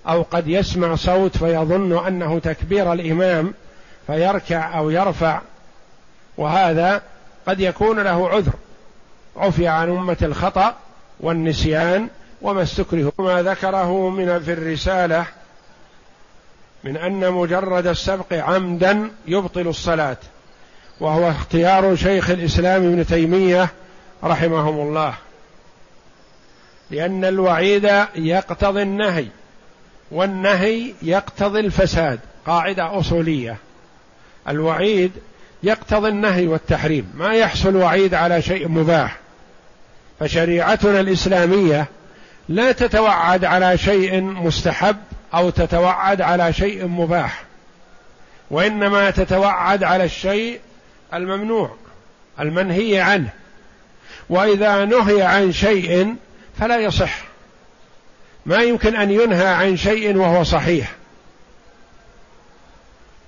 أو 0.09 0.23
قد 0.23 0.49
يسمع 0.49 0.95
صوت 0.95 1.37
فيظن 1.37 2.07
أنه 2.07 2.38
تكبير 2.38 2.92
الإمام 2.92 3.55
فيركع 4.07 4.79
أو 4.79 4.90
يرفع. 4.90 5.40
وهذا 6.37 7.03
قد 7.47 7.61
يكون 7.61 8.01
له 8.01 8.29
عذر. 8.29 8.53
عفي 9.37 9.68
عن 9.68 9.90
أمة 9.90 10.16
الخطأ 10.23 10.75
والنسيان 11.21 12.09
وما 12.42 12.62
استكره 12.62 13.12
ما 13.18 13.42
ذكره 13.42 14.11
من 14.11 14.40
في 14.42 14.52
الرسالة 14.52 15.26
من 16.85 16.96
أن 16.96 17.33
مجرد 17.33 17.87
السبق 17.87 18.33
عمدا 18.33 19.11
يبطل 19.26 19.68
الصلاة 19.68 20.16
وهو 21.00 21.31
اختيار 21.31 21.96
شيخ 21.96 22.31
الإسلام 22.31 22.83
ابن 22.83 23.07
تيمية 23.07 23.68
رحمهم 24.24 24.81
الله. 24.81 25.14
لأن 26.90 27.24
الوعيد 27.24 27.90
يقتضي 28.14 28.83
النهي 28.83 29.26
والنهي 30.11 30.94
يقتضي 31.02 31.61
الفساد 31.61 32.20
قاعدة 32.46 32.98
أصولية. 32.98 33.57
الوعيد 34.48 35.12
يقتضي 35.62 36.09
النهي 36.09 36.46
والتحريم 36.46 37.12
ما 37.14 37.35
يحصل 37.35 37.76
وعيد 37.76 38.14
على 38.14 38.42
شيء 38.42 38.68
مباح. 38.68 39.18
فشريعتنا 40.20 41.00
الإسلامية 41.00 41.87
لا 42.48 42.72
تتوعد 42.72 43.44
على 43.44 43.78
شيء 43.78 44.20
مستحب 44.20 44.96
أو 45.35 45.50
تتوعد 45.50 46.20
على 46.20 46.52
شيء 46.52 46.87
مباح 46.87 47.44
وإنما 48.50 49.11
تتوعد 49.11 49.85
على 49.85 50.05
الشيء 50.05 50.61
الممنوع 51.14 51.76
المنهي 52.40 53.00
عنه. 53.00 53.28
وإذا 54.31 54.85
نهي 54.85 55.22
عن 55.22 55.52
شيء 55.52 56.16
فلا 56.59 56.76
يصح. 56.76 57.18
ما 58.46 58.62
يمكن 58.62 58.96
أن 58.96 59.11
ينهى 59.11 59.48
عن 59.48 59.76
شيء 59.76 60.16
وهو 60.16 60.44
صحيح. 60.44 60.92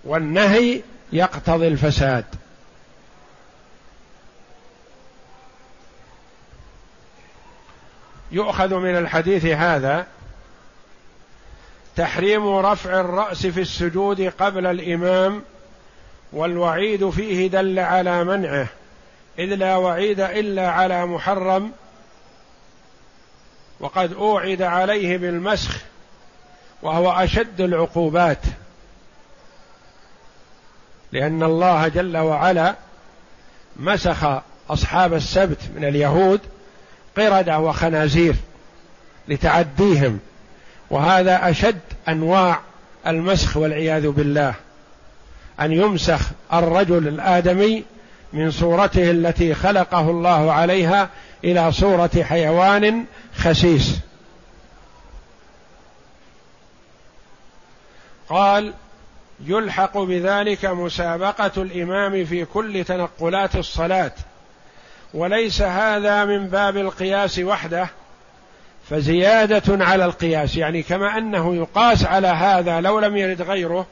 والنهي 0.05 0.81
يقتضي 1.13 1.69
الفساد. 1.69 2.25
يؤخذ 8.35 8.75
من 8.75 8.97
الحديث 8.97 9.47
هذا 9.47 10.07
تحريم 11.97 12.49
رفع 12.49 13.01
الرأس 13.01 13.47
في 13.47 13.61
السجود 13.61 14.21
قبل 14.21 14.67
الإمام 14.67 15.43
والوعيد 16.33 17.11
فيه 17.11 17.49
دل 17.49 17.79
على 17.79 18.25
منعه 18.25 18.67
إذ 19.39 19.55
لا 19.55 19.77
وعيد 19.77 20.21
إلا 20.21 20.71
على 20.71 21.07
محرم 21.07 21.73
وقد 23.81 24.13
أوعد 24.13 24.63
عليه 24.63 25.17
بالمسخ 25.17 25.77
وهو 26.83 27.11
أشد 27.13 27.61
العقوبات 27.61 28.41
لأن 31.13 31.43
الله 31.43 31.89
جل 31.89 32.17
وعلا 32.17 32.75
مسخ 33.77 34.25
أصحاب 34.71 35.15
السبت 35.15 35.59
من 35.77 35.85
اليهود 35.85 36.41
قردة 37.17 37.59
وخنازير 37.59 38.35
لتعديهم. 39.29 40.19
وهذا 40.91 41.51
أشد 41.51 41.81
أنواع 42.09 42.61
المسخ 43.07 43.57
والعياذ 43.57 44.09
بالله. 44.09 44.55
أن 45.61 45.73
يمسخ 45.73 46.21
الرجل 46.53 47.09
الآدمي 47.09 47.85
من 48.33 48.51
صورته 48.51 49.11
التي 49.11 49.55
خلقه 49.55 50.11
الله 50.11 50.53
عليها 50.53 51.09
إلى 51.45 51.73
صورة 51.73 52.11
حيوان 52.23 53.05
خسيس. 53.37 53.99
قال 58.29 58.75
يلحق 59.45 59.99
بذلك 59.99 60.65
مسابقة 60.65 61.63
الإمام 61.63 62.25
في 62.25 62.45
كل 62.45 62.85
تنقلات 62.85 63.57
الصلاة. 63.57 64.13
وليس 65.15 65.63
هذا 65.63 66.25
من 66.25 66.47
باب 66.47 66.77
القياس 66.77 67.39
وحده 67.39 67.89
فزيادة 68.91 69.85
على 69.85 70.05
القياس 70.05 70.57
يعني 70.57 70.83
كما 70.83 71.19
أنه 71.19 71.55
يقاس 71.55 72.05
على 72.05 72.29
هذا 72.29 72.81
لو 72.81 73.01
لم 73.01 73.17
يرد 73.17 73.43
غيره 73.43 73.87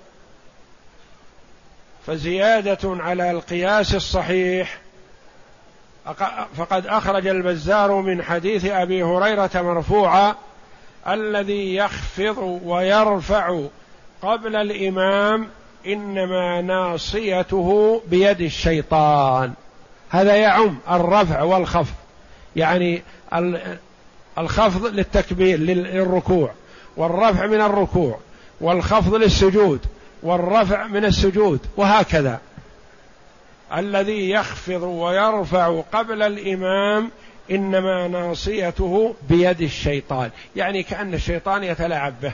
فزيادة 2.07 2.79
على 2.85 3.31
القياس 3.31 3.95
الصحيح. 3.95 4.79
فقد 6.57 6.87
أخرج 6.87 7.27
البزار 7.27 7.93
من 7.93 8.23
حديث 8.23 8.65
أبي 8.65 9.03
هريرة 9.03 9.51
مرفوعا 9.55 10.35
الذي 11.09 11.75
يخفض 11.75 12.61
ويرفع 12.65 13.61
قبل 14.23 14.57
الإمام 14.57 15.49
إنما 15.87 16.61
ناصيته 16.61 18.03
بيد 18.07 18.41
الشيطان. 18.41 19.53
هذا 20.13 20.35
يعم 20.35 20.79
الرفع 20.91 21.43
والخفض. 21.43 21.95
يعني 22.57 23.03
الخفض 24.39 24.87
للتكبير 24.87 25.59
للركوع 25.59 26.51
والرفع 26.97 27.47
من 27.47 27.61
الركوع 27.61 28.19
والخفض 28.61 29.15
للسجود 29.15 29.81
والرفع 30.23 30.87
من 30.87 31.05
السجود 31.05 31.61
وهكذا. 31.77 32.41
الذي 33.77 34.31
يخفض 34.31 34.83
ويرفع 34.83 35.81
قبل 35.93 36.23
الإمام 36.23 37.11
إنما 37.51 38.09
ناصيته 38.09 39.15
بيد 39.29 39.61
الشيطان. 39.61 40.31
يعني 40.57 40.83
كأن 40.83 41.15
الشيطان 41.15 41.65
يتلاعب 41.65 42.15
به. 42.23 42.33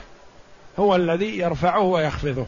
هو 0.79 0.95
الذي 0.95 1.37
يرفعه 1.37 1.79
ويخفضه. 1.79 2.45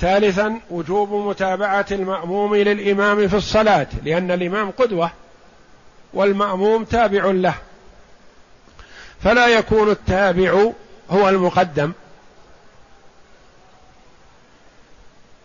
ثالثا 0.00 0.60
وجوب 0.70 1.12
متابعة 1.12 1.86
المأموم 1.90 2.56
للإمام 2.56 3.28
في 3.28 3.36
الصلاة 3.36 3.86
لأن 4.04 4.30
الإمام 4.30 4.70
قدوة 4.70 5.10
والمأموم 6.14 6.84
تابع 6.84 7.24
له. 7.24 7.54
فلا 9.22 9.46
يكون 9.46 9.90
التابع 9.90 10.72
هو 11.10 11.28
المقدم. 11.28 11.92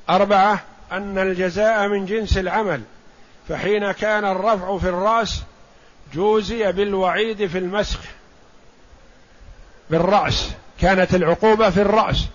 أربعة 0.09 0.63
أن 0.91 1.17
الجزاء 1.17 1.87
من 1.87 2.05
جنس 2.05 2.37
العمل 2.37 2.81
فحين 3.49 3.91
كان 3.91 4.25
الرفع 4.25 4.77
في 4.77 4.89
الرأس 4.89 5.41
جوزي 6.13 6.71
بالوعيد 6.71 7.47
في 7.47 7.57
المسخ 7.57 7.99
بالرأس 9.89 10.51
كانت 10.81 11.15
العقوبة 11.15 11.69
في 11.69 11.81
الرأس. 11.81 12.25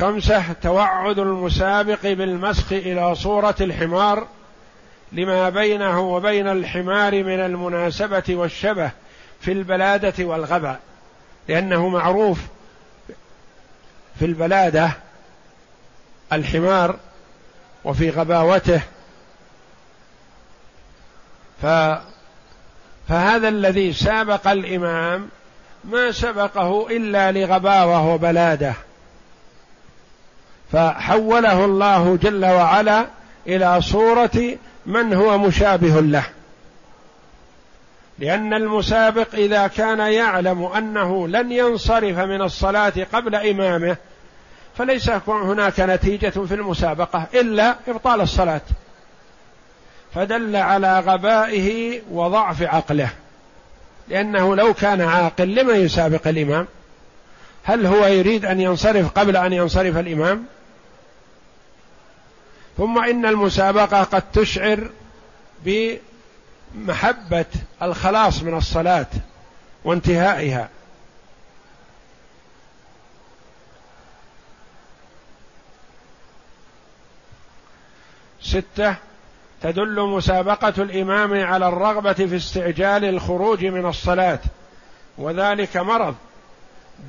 خمسة 0.00 0.52
توعد 0.62 1.18
المسابق 1.18 2.02
بالمسخ 2.02 2.72
إلى 2.72 3.14
صورة 3.14 3.54
الحمار 3.60 4.26
لما 5.12 5.50
بينه 5.50 6.00
وبين 6.00 6.48
الحمار 6.48 7.24
من 7.24 7.40
المناسبة 7.40 8.22
والشبه 8.28 8.90
في 9.40 9.52
البلادة 9.52 10.24
والغباء 10.24 10.80
لأنه 11.48 11.88
معروف 11.88 12.40
في 14.18 14.24
البلادة 14.24 14.90
الحمار 16.32 16.96
وفي 17.84 18.10
غباوته. 18.10 18.80
ف 21.62 21.66
فهذا 23.08 23.48
الذي 23.48 23.92
سابق 23.92 24.48
الإمام 24.48 25.28
ما 25.84 26.12
سبقه 26.12 26.86
إلا 26.90 27.32
لغباوة 27.32 28.14
وبلادة. 28.14 28.74
فحوله 30.72 31.64
الله 31.64 32.18
جل 32.22 32.44
وعلا 32.44 33.06
إلى 33.46 33.82
صورة 33.82 34.56
من 34.86 35.14
هو 35.14 35.38
مشابه 35.38 36.00
له. 36.00 36.24
لأن 38.18 38.54
المسابق 38.54 39.34
إذا 39.34 39.66
كان 39.66 39.98
يعلم 39.98 40.64
أنه 40.64 41.28
لن 41.28 41.52
ينصرف 41.52 42.18
من 42.18 42.42
الصلاة 42.42 42.92
قبل 43.12 43.34
إمامه 43.34 43.96
فليس 44.78 45.10
هناك 45.28 45.80
نتيجة 45.80 46.30
في 46.30 46.54
المسابقة 46.54 47.26
إلا 47.34 47.76
إبطال 47.88 48.20
الصلاة. 48.20 48.60
فدل 50.14 50.56
على 50.56 51.00
غبائه 51.00 52.00
وضعف 52.10 52.62
عقله. 52.62 53.08
لأنه 54.08 54.56
لو 54.56 54.74
كان 54.74 55.00
عاقل 55.00 55.54
لما 55.54 55.72
يسابق 55.72 56.28
الإمام؟ 56.28 56.66
هل 57.62 57.86
هو 57.86 58.06
يريد 58.06 58.44
أن 58.44 58.60
ينصرف 58.60 59.18
قبل 59.18 59.36
أن 59.36 59.52
ينصرف 59.52 59.96
الإمام؟ 59.96 60.44
ثم 62.80 63.04
إن 63.04 63.26
المسابقة 63.26 64.02
قد 64.02 64.22
تشعر 64.32 64.90
بمحبة 65.64 67.44
الخلاص 67.82 68.42
من 68.42 68.56
الصلاة 68.56 69.06
وانتهائها. 69.84 70.68
ستة 78.42 78.94
تدل 79.62 80.00
مسابقة 80.00 80.82
الإمام 80.82 81.44
على 81.44 81.68
الرغبة 81.68 82.12
في 82.12 82.36
استعجال 82.36 83.04
الخروج 83.04 83.64
من 83.64 83.86
الصلاة 83.86 84.40
وذلك 85.18 85.76
مرض. 85.76 86.14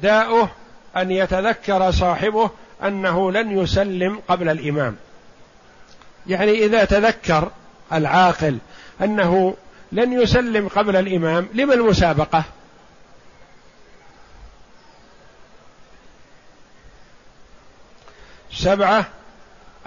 داؤه 0.02 0.50
أن 0.98 1.12
يتذكر 1.12 1.92
صاحبه 1.92 2.50
أنه 2.84 3.32
لن 3.32 3.60
يسلم 3.60 4.22
قبل 4.28 4.50
الإمام. 4.50 4.96
يعني 6.28 6.66
إذا 6.66 6.86
تذكر 6.86 7.52
العاقل 7.94 8.58
أنه 9.02 9.56
لن 9.92 10.14
يسلم 10.14 10.68
قبل 10.68 10.96
الإمام 10.96 11.48
لما 11.54 11.74
المسابقة؟ 11.74 12.44
سبعة 18.54 19.06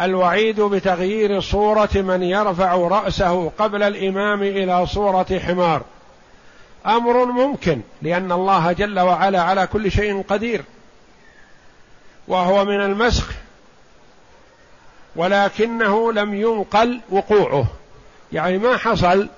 الوعيد 0.01 0.61
بتغيير 0.61 1.41
صورة 1.41 1.89
من 1.95 2.23
يرفع 2.23 2.75
رأسه 2.75 3.53
قبل 3.59 3.83
الإمام 3.83 4.43
إلى 4.43 4.87
صورة 4.87 5.41
حمار. 5.47 5.83
أمر 6.87 7.25
ممكن 7.25 7.81
لأن 8.03 8.33
الله 8.33 8.73
جل 8.73 9.01
وعلا 9.01 9.43
على 9.43 9.67
كل 9.67 9.91
شيء 9.91 10.23
قدير. 10.23 10.65
وهو 12.29 12.65
من 12.65 12.81
المسخ 12.81 13.44
ولكنه 15.17 16.13
لم 16.13 16.35
ينقل 16.35 17.01
وقوعه. 17.11 17.67
يعني 18.33 18.59
ما 18.59 18.77
حصل 18.77 19.29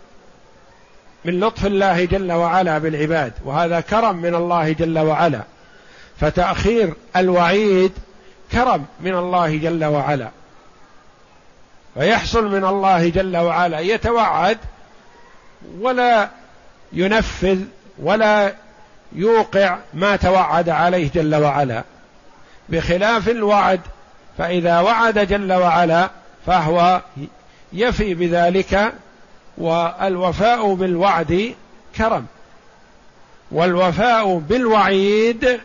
من 1.24 1.41
لطف 1.41 1.66
الله 1.66 2.05
جل 2.05 2.33
وعلا 2.33 2.79
بالعباد 2.79 3.33
وهذا 3.45 3.81
كرم 3.81 4.16
من 4.16 4.35
الله 4.35 4.72
جل 4.72 4.99
وعلا. 4.99 5.43
فتأخير 6.20 6.95
الوعيد 7.16 7.93
كرم 8.53 8.85
من 9.01 9.14
الله 9.14 9.57
جل 9.57 9.85
وعلا. 9.85 10.29
فيحصل 11.95 12.49
من 12.49 12.64
الله 12.64 13.09
جل 13.09 13.37
وعلا 13.37 13.81
يتوعد 13.81 14.59
ولا 15.81 16.29
ينفذ 16.93 17.59
ولا 17.99 18.55
يوقع 19.12 19.79
ما 19.95 20.16
توعد 20.16 20.68
عليه 20.68 21.11
جل 21.14 21.35
وعلا. 21.35 21.83
بخلاف 22.68 23.29
الوعد 23.29 23.81
فإذا 24.39 24.80
وعد 24.80 25.18
جل 25.18 25.53
وعلا 25.53 26.11
فهو 26.47 27.03
يفي 27.72 28.14
بذلك 28.14 28.93
والوفاء 29.59 30.74
بالوعد 30.74 31.55
كرم. 31.97 32.26
والوفاء 33.51 34.39
بالوعيد 34.39 35.61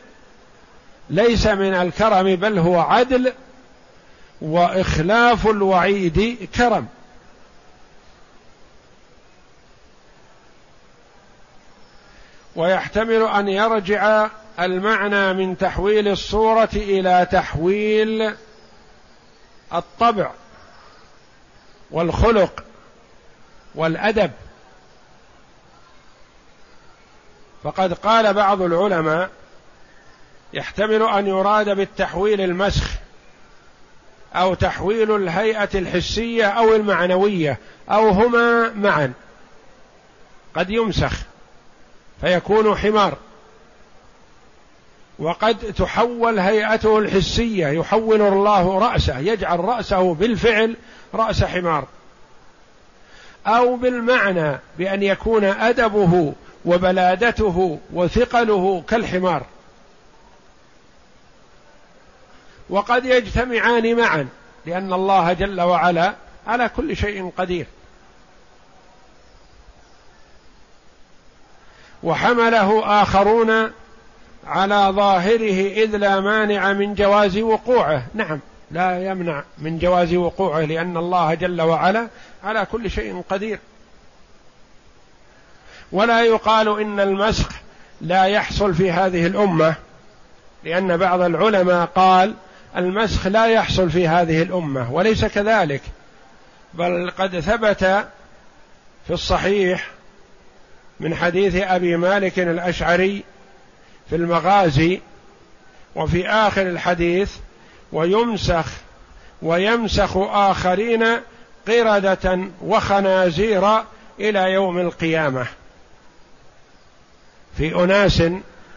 ليس 1.10 1.48
من 1.48 1.74
الكرم 1.74 2.36
بل 2.36 2.60
هو 2.60 2.80
عدل 2.80 3.34
وإخلاف 4.42 5.48
الوعيد 5.48 6.50
كرم. 6.56 6.88
ويحتمل 12.56 13.24
أن 13.24 13.48
يرجع 13.48 14.28
المعنى 14.60 15.34
من 15.34 15.58
تحويل 15.58 16.08
الصورة 16.08 16.70
إلى 16.76 17.28
تحويل 17.32 18.34
الطبع 19.74 20.32
والخلق 21.92 22.64
والأدب. 23.76 24.32
فقد 27.64 27.94
قال 27.94 28.34
بعض 28.34 28.62
العلماء 28.62 29.30
يحتمل 30.54 31.04
أن 31.04 31.28
يراد 31.28 31.70
بالتحويل 31.70 32.42
المسخ 32.42 32.90
أو 34.36 34.54
تحويل 34.54 35.16
الهيئة 35.16 35.70
الحسية 35.76 36.46
أو 36.46 36.76
المعنوية 36.76 37.58
أو 37.90 38.10
هما 38.10 38.70
معا. 38.70 39.14
قد 40.56 40.70
يمسخ 40.70 41.14
فيكون 42.22 42.78
حمار. 42.78 43.18
وقد 45.22 45.74
تحول 45.74 46.40
هيئته 46.40 46.98
الحسية 46.98 47.68
يحول 47.68 48.22
الله 48.22 48.80
رأسه 48.80 49.18
يجعل 49.18 49.60
رأسه 49.60 50.14
بالفعل 50.14 50.76
رأس 51.14 51.44
حمار. 51.44 51.88
أو 53.48 53.76
بالمعنى 53.76 54.60
بأن 54.78 55.04
يكون 55.04 55.44
أدبه 55.44 56.34
وبلادته 56.66 57.80
وثقله 57.94 58.84
كالحمار. 58.90 59.46
وقد 62.70 63.06
يجتمعان 63.06 63.96
معا 63.96 64.28
لأن 64.66 64.94
الله 64.94 65.34
جل 65.34 65.62
وعلا 65.62 66.14
على 66.48 66.70
كل 66.70 66.98
شيء 66.98 67.32
قدير. 67.38 67.66
وحمله 72.04 73.02
آخرون 73.02 73.72
على 74.48 74.94
ظاهره 74.96 75.74
إذ 75.84 75.98
لا 75.98 76.20
مانع 76.20 76.74
من 76.74 76.96
جواز 76.96 77.38
وقوعه. 77.38 78.04
نعم 78.14 78.40
لا 78.72 79.06
يمنع 79.06 79.44
من 79.58 79.80
جواز 79.80 80.14
وقوعه 80.14 80.62
لأن 80.62 80.98
الله 80.98 81.34
جل 81.34 81.62
وعلا 81.62 82.08
على 82.44 82.68
كل 82.72 82.92
شيء 82.92 83.24
قدير. 83.30 83.60
ولا 85.92 86.24
يقال 86.24 86.80
إن 86.82 87.00
المسخ 87.00 87.50
لا 88.02 88.26
يحصل 88.26 88.74
في 88.74 88.92
هذه 88.92 89.28
الأمة 89.28 89.76
لأن 90.64 90.98
بعض 90.98 91.22
العلماء 91.22 91.86
قال 91.86 92.34
المسخ 92.78 93.28
لا 93.28 93.46
يحصل 93.46 93.90
في 93.90 94.08
هذه 94.08 94.42
الأمة 94.42 94.94
وليس 94.94 95.26
كذلك. 95.26 95.82
بل 96.74 97.12
قد 97.18 97.40
ثبت 97.40 97.84
في 99.08 99.14
الصحيح 99.14 99.92
من 101.00 101.16
حديث 101.16 101.56
أبي 101.56 101.98
مالك 101.98 102.40
الأشعري 102.40 103.24
في 104.12 104.18
المغازي 104.18 105.02
وفي 105.96 106.30
آخر 106.30 106.62
الحديث 106.62 107.32
ويمسخ 107.92 108.66
ويمسخ 109.42 110.18
آخرين 110.18 111.06
قردة 111.68 112.40
وخنازير 112.62 113.84
إلى 114.20 114.52
يوم 114.52 114.80
القيامة. 114.80 115.46
في 117.58 117.76
أناس 117.76 118.24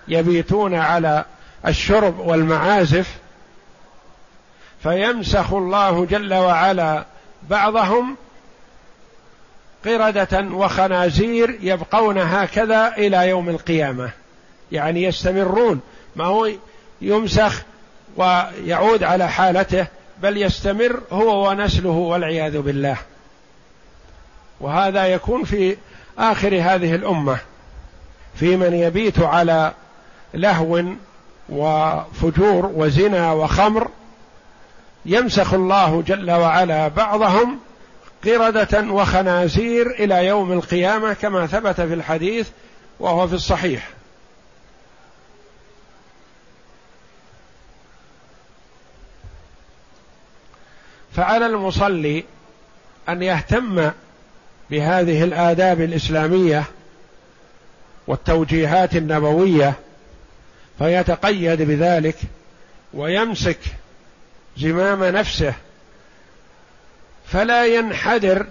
يبيتون 0.09 0.75
على 0.75 1.25
الشرب 1.67 2.19
والمعازف 2.19 3.15
فيمسخ 4.83 5.53
الله 5.53 6.05
جل 6.05 6.35
وعلا 6.35 7.05
بعضهم 7.43 8.17
قردة 9.85 10.41
وخنازير 10.41 11.59
يبقون 11.61 12.19
هكذا 12.19 12.95
إلى 12.97 13.29
يوم 13.29 13.49
القيامة. 13.49 14.24
يعني 14.75 15.03
يستمرون. 15.03 15.81
ما 16.17 16.25
هو 16.25 16.49
يمسخ 17.01 17.63
ويعود 18.17 19.03
على 19.03 19.29
حالته 19.29 19.87
بل 20.23 20.43
يستمر 20.43 21.01
هو 21.13 21.49
ونسله 21.49 21.91
والعياذ 21.91 22.59
بالله. 22.59 22.97
وهذا 24.61 25.07
يكون 25.07 25.45
في 25.45 25.77
آخر 26.19 26.55
هذه 26.55 26.95
الأمة 26.95 27.39
في 28.35 28.57
من 28.57 28.75
يبيت 28.75 29.19
على 29.19 29.73
لهو 30.35 30.85
وفجور 31.49 32.71
وزنا 32.75 33.33
وخمر 33.33 33.89
يمسخ 35.07 35.55
الله 35.55 36.03
جل 36.07 36.31
وعلا 36.31 36.89
بعضهم 36.89 37.59
قردة 38.25 38.93
وخنازير 38.93 39.91
إلى 39.91 40.27
يوم 40.27 40.53
القيامة 40.53 41.13
كما 41.13 41.47
ثبت 41.47 41.81
في 41.81 41.95
الحديث 41.95 42.49
وهو 43.01 43.29
في 43.29 43.35
الصحيح. 43.35 43.89
فعلى 51.17 51.47
المصلي 51.47 52.25
أن 53.09 53.23
يهتم 53.23 53.91
بهذه 54.71 55.25
الآداب 55.25 55.81
الإسلامية 55.81 56.65
والتوجيهات 58.07 58.97
النبوية 58.97 59.73
فيتقيد 60.79 61.63
بذلك 61.63 62.17
ويمسك 62.95 63.59
زمام 64.57 65.05
نفسه 65.05 65.55
فلا 67.27 67.67
ينحدر 67.67 68.47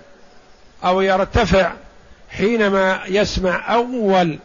أو 0.83 1.01
يرتفع 1.01 1.73
حينما 2.29 3.01
يسمع 3.07 3.73
أول 3.73 4.39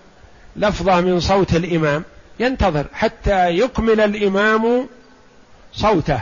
لفظة 0.56 1.00
من 1.00 1.20
صوت 1.20 1.54
الإمام. 1.54 2.04
ينتظر 2.40 2.86
حتى 2.92 3.48
يكمل 3.48 4.00
الإمام 4.00 4.88
صوته. 5.72 6.20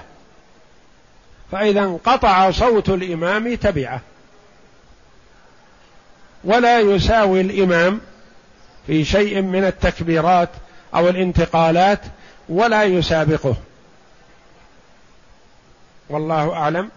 فإذا 1.52 1.80
انقطع 1.80 2.50
صوت 2.50 2.88
الإمام 2.88 3.54
تبعه. 3.54 4.00
ولا 6.44 6.80
يساوي 6.80 7.40
الإمام 7.40 8.00
في 8.86 9.04
شيء 9.04 9.42
من 9.42 9.64
التكبيرات 9.64 10.48
أو 10.94 11.08
الانتقالات 11.08 12.00
ولا 12.48 12.82
يسابقه. 12.84 13.56
والله 16.08 16.52
أعلم. 16.52 16.90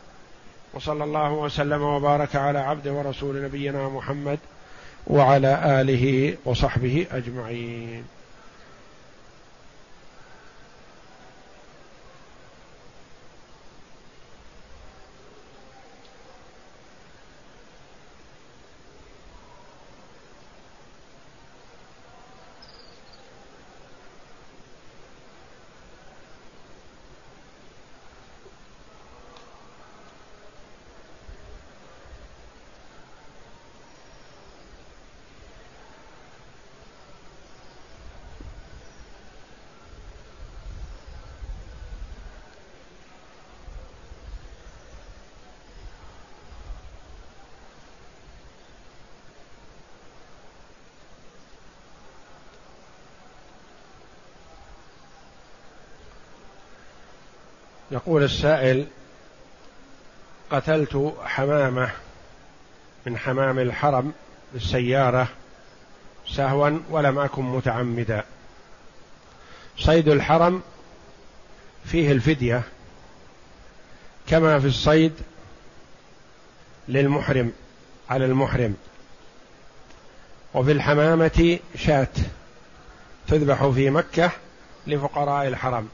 وصلى 0.74 1.04
الله 1.04 1.32
وسلم 1.32 1.82
وبارك 1.82 2.36
على 2.36 2.60
عبد 2.60 2.88
ورسول 2.88 3.44
نبينا 3.44 3.90
محمد 3.90 4.40
وعلى 5.08 5.82
آله 5.82 6.38
وصحبه 6.46 7.08
أجمعين. 7.12 8.04
يقول 58.00 58.24
السائل 58.24 58.88
قتلت 60.52 61.16
حمامة 61.24 61.92
من 63.06 63.18
حمام 63.18 63.60
الحرم 63.60 64.14
بالسيارة 64.54 65.28
سهوا 66.28 66.80
ولم 66.90 67.20
أكن 67.20 67.44
متعمدا. 67.44 68.26
صيد 69.78 70.08
الحرم 70.08 70.62
فيه 71.86 72.12
الفدية 72.12 72.64
كما 74.28 74.60
في 74.60 74.68
الصيد 74.68 75.14
للمحرم 76.88 77.52
على 78.10 78.26
المحرم. 78.26 78.76
وفي 80.54 80.72
الحمامة 80.72 81.60
شاة 81.76 82.08
تذبح 83.28 83.68
في 83.68 83.90
مكة 83.90 84.32
لفقراء 84.88 85.48
الحرم. 85.48 85.90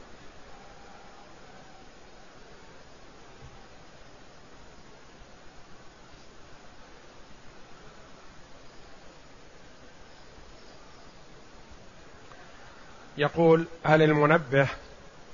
يقول 13.18 13.64
هل 13.84 14.02
المنبه 14.02 14.68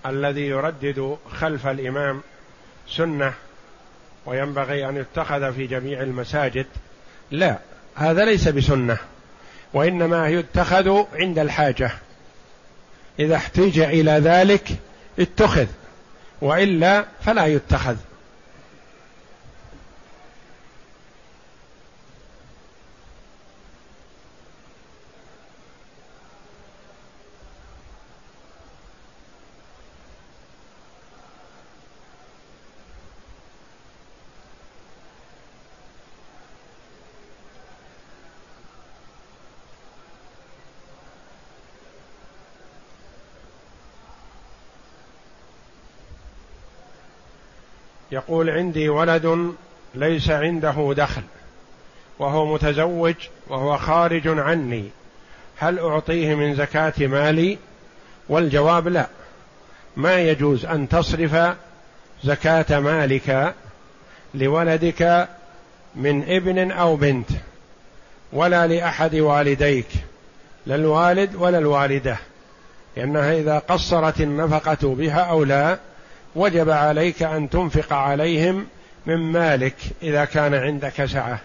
الذي 0.07 0.47
يردد 0.47 1.17
خلف 1.35 1.67
الإمام 1.67 2.21
سنة 2.89 3.35
وينبغي 4.27 4.89
أن 4.89 4.97
يتخذ 4.97 5.53
في 5.53 5.67
جميع 5.67 6.03
المساجد؟ 6.03 6.67
لا 7.31 7.59
هذا 7.95 8.25
ليس 8.25 8.49
بسنة 8.49 8.99
وإنما 9.75 10.29
يتخذ 10.29 11.05
عند 11.15 11.39
الحاجة. 11.39 11.91
إذا 13.19 13.37
احتج 13.37 13.79
إلى 13.79 14.13
ذلك 14.13 14.69
اتخذ 15.19 15.67
وإلا 16.41 17.05
فلا 17.25 17.47
يتخذ. 17.47 17.97
يقول 48.33 48.51
عندي 48.51 48.89
ولد 48.89 49.55
ليس 49.95 50.31
عنده 50.31 50.95
دخل 50.97 51.23
وهو 52.19 52.55
متزوج 52.55 53.15
وهو 53.49 53.77
خارج 53.77 54.29
عني 54.29 54.85
هل 55.57 55.79
أعطيه 55.79 56.35
من 56.35 56.55
زكاة 56.55 56.93
مالي؟ 56.99 57.59
والجواب 58.29 58.89
لا. 58.89 59.07
ما 59.97 60.21
يجوز 60.21 60.65
أن 60.65 60.89
تصرف 60.89 61.57
زكاة 62.25 62.81
مالك 62.81 63.55
لولدك 64.35 65.29
من 65.97 66.25
ابن 66.29 66.71
أو 66.71 66.97
بنت 66.97 67.31
ولا 68.33 68.67
لأحد 68.67 69.15
والديك 69.15 69.89
لا 70.67 70.75
الوالد 70.75 71.35
ولا 71.35 71.59
الوالدة 71.59 72.17
لأنها 72.97 73.39
إذا 73.39 73.59
قصرت 73.59 74.21
النفقة 74.21 74.95
بها 74.95 75.21
أو 75.21 75.45
لا 75.45 75.79
وجب 76.35 76.71
عليك 76.71 77.23
أن 77.23 77.51
تنفق 77.51 77.93
عليهم 77.93 78.67
من 79.07 79.17
مالك 79.17 79.75
إذا 80.03 80.25
كان 80.25 80.55
عندك 80.55 81.05
سعة. 81.05 81.41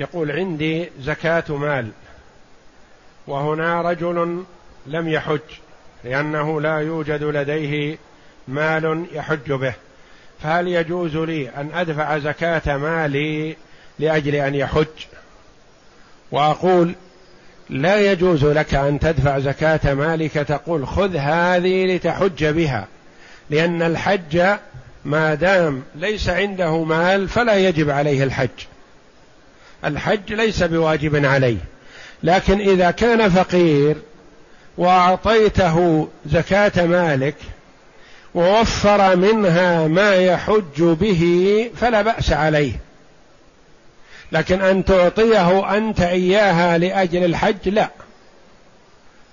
يقول 0.00 0.30
عندي 0.30 0.90
زكاة 1.00 1.44
مال 1.48 1.90
وهنا 3.26 3.82
رجل 3.82 4.44
لم 4.86 5.08
يحج 5.08 5.40
لأنه 6.04 6.60
لا 6.60 6.78
يوجد 6.78 7.22
لديه 7.22 7.98
مال 8.48 9.06
يحج 9.12 9.52
به. 9.52 9.74
فهل 10.42 10.68
يجوز 10.68 11.16
لي 11.16 11.48
أن 11.48 11.70
أدفع 11.74 12.18
زكاة 12.18 12.76
مالي 12.76 13.56
لأجل 13.98 14.34
أن 14.34 14.54
يحج؟ 14.54 14.86
وأقول 16.30 16.94
لا 17.70 18.12
يجوز 18.12 18.44
لك 18.44 18.74
أن 18.74 18.98
تدفع 18.98 19.38
زكاة 19.38 19.94
مالك 19.94 20.32
تقول 20.32 20.86
خذ 20.86 21.16
هذه 21.16 21.86
لتحج 21.86 22.44
بها 22.44 22.86
لأن 23.50 23.82
الحج 23.82 24.42
ما 25.04 25.34
دام 25.34 25.82
ليس 25.94 26.28
عنده 26.28 26.84
مال 26.84 27.28
فلا 27.28 27.54
يجب 27.54 27.90
عليه 27.90 28.24
الحج. 28.24 28.48
الحج 29.84 30.32
ليس 30.32 30.62
بواجب 30.62 31.24
عليه. 31.24 31.56
لكن 32.22 32.60
إذا 32.60 32.90
كان 32.90 33.28
فقير 33.30 33.96
وأعطيته 34.78 36.08
زكاة 36.26 36.86
مالك 36.86 37.34
ووفر 38.34 39.16
منها 39.16 39.88
ما 39.88 40.14
يحج 40.14 40.82
به 40.82 41.70
فلا 41.76 42.02
بأس 42.02 42.32
عليه. 42.32 42.72
لكن 44.32 44.62
أن 44.62 44.84
تعطيه 44.84 45.76
أنت 45.76 46.00
إياها 46.00 46.78
لأجل 46.78 47.24
الحج 47.24 47.68
لا. 47.68 47.90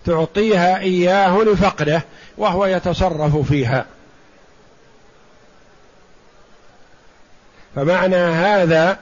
تعطيها 0.05 0.79
إياه 0.79 1.37
لفقره 1.43 2.01
وهو 2.37 2.65
يتصرف 2.65 3.37
فيها. 3.37 3.85
فمعنى 7.75 8.15
هذا 8.15 8.97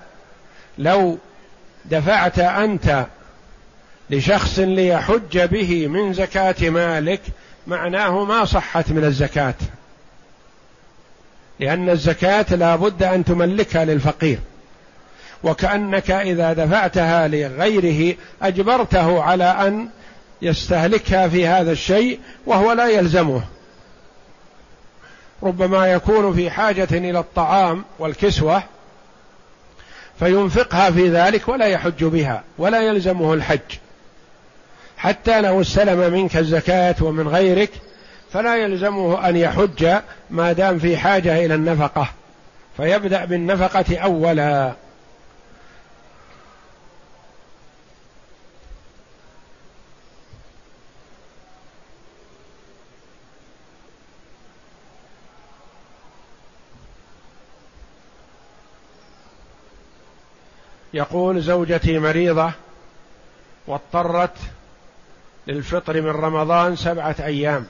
لو 0.78 1.18
دفعت 1.90 2.40
أنت 2.40 3.06
لشخص 4.10 4.60
ليحج 4.60 5.40
به 5.40 5.88
من 5.88 6.14
زكاة 6.14 6.70
مالك 6.70 7.22
معناه 7.68 8.24
ما 8.24 8.46
صحت 8.46 8.92
من 8.92 9.04
الزكاة. 9.04 9.54
لأن 11.60 11.90
الزكاة 11.90 12.56
لا 12.56 12.76
بد 12.76 13.04
أن 13.04 13.26
تملكها 13.26 13.86
للفقير. 13.86 14.40
وكأنك 15.44 16.12
إذا 16.12 16.54
دفعتها 16.54 17.28
لغيره 17.28 18.16
أجبرته 18.42 19.24
على 19.24 19.44
أن 19.44 19.90
يستهلكها 20.42 21.28
في 21.28 21.48
هذا 21.48 21.72
الشيء 21.72 22.20
وهو 22.46 22.72
لا 22.72 22.88
يلزمه. 22.88 23.42
ربما 25.44 25.88
يكون 25.88 26.34
في 26.34 26.52
حاجة 26.52 26.88
إلى 26.92 27.20
الطعام 27.20 27.86
والكسوة 28.00 28.64
فينفقها 30.20 30.92
في 30.92 31.10
ذلك 31.10 31.48
ولا 31.48 31.66
يحج 31.66 32.04
بها 32.04 32.44
ولا 32.58 32.82
يلزمه 32.82 33.34
الحج. 33.34 33.60
حتى 34.98 35.42
لو 35.42 35.62
استلم 35.62 36.14
منك 36.14 36.38
الزكاة 36.38 36.96
ومن 37.02 37.28
غيرك 37.28 37.70
فلا 38.32 38.56
يلزمه 38.56 39.30
أن 39.30 39.36
يحج 39.38 39.96
ما 40.30 40.54
دام 40.54 40.80
في 40.80 40.98
حاجة 40.98 41.46
إلى 41.46 41.56
النفقة. 41.56 42.08
فيبدأ 42.78 43.26
بالنفقة 43.26 43.98
اولا. 43.98 44.74
يقول 60.96 61.42
زوجتي 61.42 62.00
مريضة 62.00 62.52
واضطرت 63.68 64.38
للفطر 65.48 66.02
من 66.02 66.10
رمضان 66.10 66.76
سبعة 66.76 67.16
أيام 67.20 67.66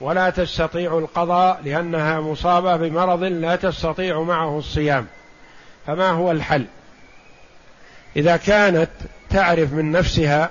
ولا 0.00 0.30
تستطيع 0.30 0.98
القضاء 0.98 1.60
لأنها 1.64 2.20
مصابة 2.20 2.76
بمرض 2.76 3.22
لا 3.22 3.56
تستطيع 3.56 4.22
معه 4.22 4.58
الصيام. 4.58 5.06
فما 5.86 6.10
هو 6.10 6.30
الحل؟ 6.30 6.64
إذا 8.16 8.36
كانت 8.36 8.90
تعرف 9.30 9.72
من 9.72 9.92
نفسها 9.92 10.50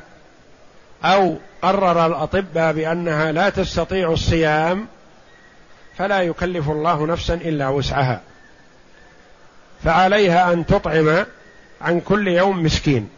أو 1.03 1.37
قرر 1.61 2.05
الأطباء 2.05 2.73
بأنها 2.73 3.31
لا 3.31 3.49
تستطيع 3.49 4.11
الصيام 4.11 4.87
فلا 5.97 6.21
يكلف 6.21 6.69
الله 6.69 7.05
نفسا 7.05 7.33
إلا 7.33 7.69
وسعها. 7.69 8.21
فعليها 9.83 10.53
أن 10.53 10.65
تطعم 10.65 11.25
عن 11.81 11.99
كل 11.99 12.27
يوم 12.27 12.63
مسكين. 12.63 13.09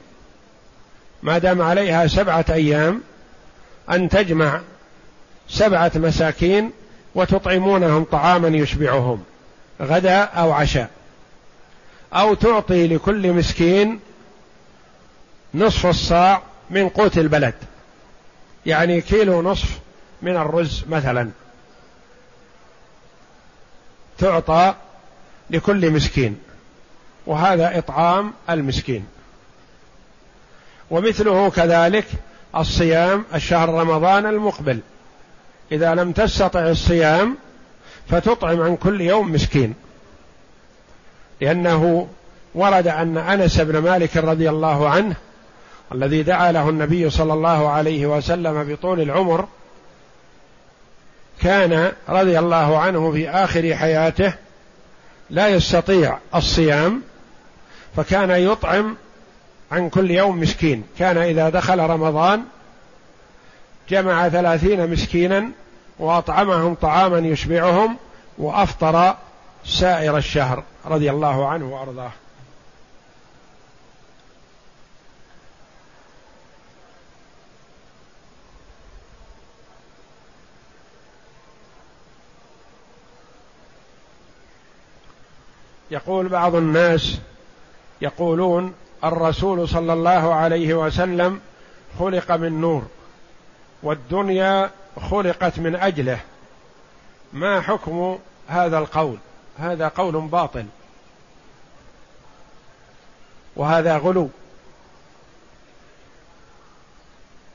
ما 1.23 1.37
دام 1.37 1.61
عليها 1.61 2.07
سبعة 2.07 2.45
أيام 2.49 3.01
أن 3.89 4.09
تجمع 4.09 4.61
سبعة 5.49 5.91
مساكين 5.95 6.71
وتطعمونهم 7.15 8.03
طعاما 8.03 8.47
يشبعهم 8.47 9.23
غدا 9.81 10.23
أو 10.23 10.51
عشاء. 10.51 10.89
أو 12.13 12.33
تعطي 12.33 12.87
لكل 12.87 13.33
مسكين 13.33 13.99
نصف 15.53 15.85
الصاع 15.85 16.41
من 16.69 16.89
قوت 16.89 17.17
البلد 17.17 17.53
يعني 18.65 19.01
كيلو 19.01 19.41
نصف 19.41 19.79
من 20.21 20.35
الرز 20.37 20.83
مثلا. 20.89 21.29
تعطى 24.17 24.75
لكل 25.49 25.91
مسكين. 25.91 26.39
وهذا 27.25 27.77
إطعام 27.77 28.33
المسكين. 28.49 29.05
ومثله 30.91 31.49
كذلك 31.49 32.05
الصيام 32.55 33.25
الشهر 33.33 33.69
رمضان 33.69 34.25
المقبل. 34.25 34.79
إذا 35.71 35.95
لم 35.95 36.11
تستطع 36.11 36.59
الصيام 36.69 37.37
فتطعم 38.09 38.61
عن 38.61 38.75
كل 38.75 39.01
يوم 39.01 39.31
مسكين. 39.31 39.73
لأنه 41.41 42.07
ورد 42.55 42.87
أن 42.87 43.17
أنس 43.17 43.59
بن 43.59 43.77
مالك 43.77 44.17
رضي 44.17 44.49
الله 44.49 44.89
عنه 44.89 45.15
الذي 45.91 46.23
دعا 46.23 46.51
له 46.51 46.69
النبي 46.69 47.09
صلى 47.09 47.33
الله 47.33 47.69
عليه 47.69 48.05
وسلم 48.05 48.63
بطول 48.63 49.01
العمر 49.01 49.47
كان 51.41 51.91
رضي 52.09 52.39
الله 52.39 52.77
عنه 52.79 53.11
في 53.11 53.29
آخر 53.29 53.75
حياته 53.75 54.33
لا 55.29 55.47
يستطيع 55.47 56.17
الصيام 56.35 57.01
فكان 57.95 58.29
يطعم 58.29 58.95
عن 59.71 59.89
كل 59.89 60.11
يوم 60.11 60.39
مسكين. 60.39 60.83
كان 60.99 61.17
إذا 61.17 61.49
دخل 61.49 61.79
رمضان 61.79 62.43
جمع 63.89 64.29
ثلاثين 64.29 64.89
مسكينا 64.89 65.49
وأطعمهم 65.99 66.73
طعاما 66.73 67.17
يشبعهم 67.17 67.97
وأفطر 68.37 69.15
سائر 69.65 70.17
الشهر 70.17 70.63
رضي 70.85 71.11
الله 71.11 71.47
عنه 71.47 71.65
وأرضاه. 71.73 72.11
يقول 85.91 86.27
بعض 86.27 86.55
الناس 86.55 87.17
يقولون 88.01 88.73
الرسول 89.03 89.69
صلى 89.69 89.93
الله 89.93 90.33
عليه 90.33 90.73
وسلم 90.73 91.39
خلق 91.99 92.31
من 92.31 92.61
نور 92.61 92.87
والدنيا 93.83 94.71
خلقت 95.11 95.59
من 95.59 95.75
أجله. 95.75 96.19
ما 97.33 97.61
حكم 97.61 98.19
هذا 98.47 98.77
القول؟ 98.77 99.17
هذا 99.59 99.87
قول 99.87 100.21
باطل. 100.21 100.65
وهذا 103.55 103.97
غلو. 103.97 104.29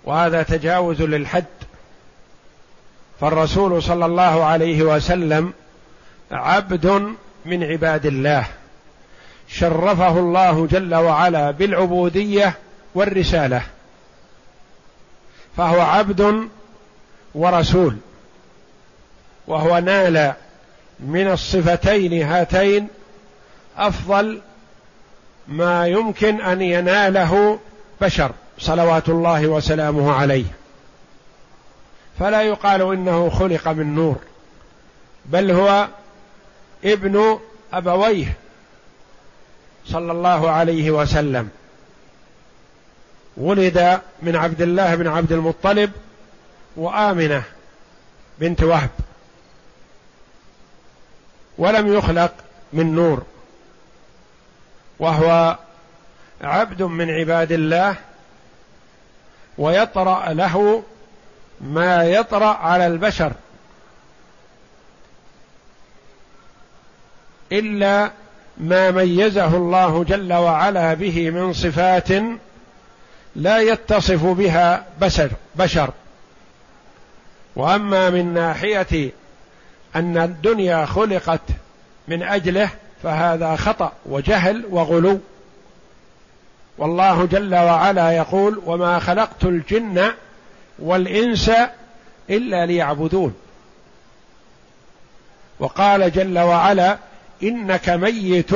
وهذا 0.04 0.42
تجاوز 0.42 1.02
للحد. 1.02 1.44
فالرسول 3.20 3.82
صلى 3.82 4.06
الله 4.06 4.44
عليه 4.44 4.82
وسلم 4.82 5.52
عبد 6.32 7.14
من 7.44 7.64
عباد 7.64 8.06
الله. 8.06 8.46
شرفه 9.48 10.18
الله 10.18 10.66
جل 10.66 10.94
وعلا 10.94 11.50
بالعبودية 11.50 12.54
والرسالة. 12.94 13.62
فهو 15.56 15.80
عبد 15.80 16.48
ورسول 17.34 17.96
وهو 19.46 19.78
نال 19.78 20.32
من 21.00 21.30
الصفتين 21.30 22.22
هاتين 22.22 22.88
أفضل 23.76 24.40
ما 25.48 25.86
يمكن 25.86 26.40
أن 26.40 26.62
يناله 26.62 27.58
بشر 28.00 28.32
صلوات 28.58 29.08
الله 29.08 29.46
وسلامه 29.46 30.12
عليه. 30.12 30.44
فلا 32.18 32.42
يقال 32.42 32.82
إنه 32.82 33.30
خلق 33.30 33.68
من 33.68 33.94
نور 33.94 34.16
بل 35.26 35.50
هو 35.50 35.88
ابن 36.84 37.38
أبويه 37.72 38.36
صلى 39.88 40.12
الله 40.12 40.50
عليه 40.50 40.90
وسلم. 40.90 41.50
ولد 43.36 44.00
من 44.22 44.36
عبد 44.36 44.62
الله 44.62 44.94
بن 44.94 45.06
عبد 45.06 45.32
المطلب 45.32 45.92
وآمنة 46.76 47.42
بنت 48.38 48.62
وهب. 48.62 48.90
ولم 51.58 51.94
يخلق 51.94 52.34
من 52.72 52.94
نور. 52.94 53.22
وهو 54.98 55.58
عبد 56.40 56.82
من 56.82 57.10
عباد 57.10 57.52
الله 57.52 57.96
ويطرأ 59.58 60.32
له 60.32 60.82
ما 61.60 62.04
يطرأ 62.04 62.46
على 62.46 62.86
البشر. 62.86 63.32
إلا 67.52 68.10
ما 68.60 68.90
ميزه 68.90 69.56
الله 69.56 70.04
جل 70.04 70.32
وعلا 70.32 70.94
به 70.94 71.30
من 71.30 71.52
صفات 71.52 72.08
لا 73.36 73.58
يتصف 73.58 74.24
بها 74.24 74.84
بشر 75.00 75.30
بشر. 75.54 75.90
وأما 77.56 78.10
من 78.10 78.34
ناحية 78.34 79.10
أن 79.96 80.18
الدنيا 80.18 80.86
خلقت 80.86 81.40
من 82.08 82.22
أجله 82.22 82.70
فهذا 83.02 83.56
خطأ 83.56 83.92
وجهل 84.06 84.64
وغلو. 84.70 85.20
والله 86.78 87.26
جل 87.26 87.54
وعلا 87.54 88.10
يقول 88.10 88.62
وما 88.66 88.98
خلقت 88.98 89.44
الجن 89.44 90.10
والإنس 90.78 91.50
إلا 92.30 92.66
ليعبدون 92.66 93.34
وقال 95.58 96.12
جل 96.12 96.38
وعلا 96.38 96.98
إنك 97.42 97.88
ميت 97.88 98.50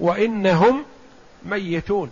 وإنهم 0.00 0.84
ميتون. 1.44 2.10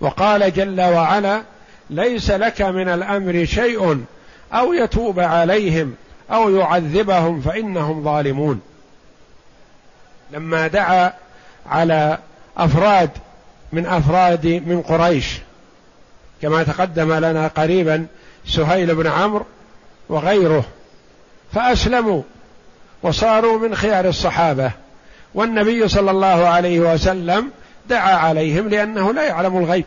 وقال 0.00 0.52
جل 0.52 0.80
وعلا 0.80 1.42
ليس 1.90 2.30
لك 2.30 2.62
من 2.62 2.88
الأمر 2.88 3.44
شيء 3.44 4.04
أو 4.52 4.72
يتوب 4.72 5.20
عليهم 5.20 5.94
أو 6.30 6.56
يعذبهم 6.56 7.40
فإنهم 7.40 8.04
ظالمون. 8.04 8.60
لما 10.30 10.66
دعا 10.66 11.12
على 11.66 12.18
أفراد 12.56 13.10
من 13.72 13.86
أفراد 13.86 14.46
من 14.46 14.82
قريش 14.82 15.38
كما 16.42 16.62
تقدم 16.62 17.12
لنا 17.12 17.46
قريبا 17.46 18.06
سهيل 18.46 18.94
بن 18.94 19.06
عمرو 19.06 19.46
وغيره 20.08 20.64
فأسلموا. 21.52 22.22
وصاروا 23.02 23.58
من 23.58 23.74
خيار 23.74 24.08
الصحابة. 24.08 24.72
والنبي 25.34 25.88
صلى 25.88 26.10
الله 26.10 26.48
عليه 26.48 26.80
وسلم 26.80 27.50
دعا 27.88 28.16
عليهم 28.16 28.68
لأنه 28.68 29.12
لا 29.12 29.22
يعلم 29.22 29.58
الغيب. 29.58 29.84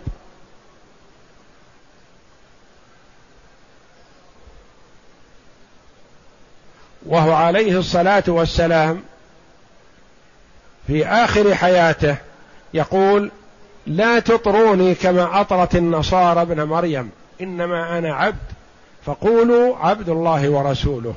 وهو 7.05 7.33
عليه 7.33 7.79
الصلاة 7.79 8.23
والسلام 8.27 9.03
في 10.87 11.05
آخر 11.05 11.55
حياته 11.55 12.15
يقول 12.73 13.31
لا 13.87 14.19
تطروني 14.19 14.95
كما 14.95 15.41
أطرت 15.41 15.75
النصارى 15.75 16.41
ابن 16.41 16.63
مريم 16.63 17.11
إنما 17.41 17.97
أنا 17.97 18.13
عبد 18.13 18.37
فقولوا 19.05 19.77
عبد 19.77 20.09
الله 20.09 20.49
ورسوله. 20.49 21.15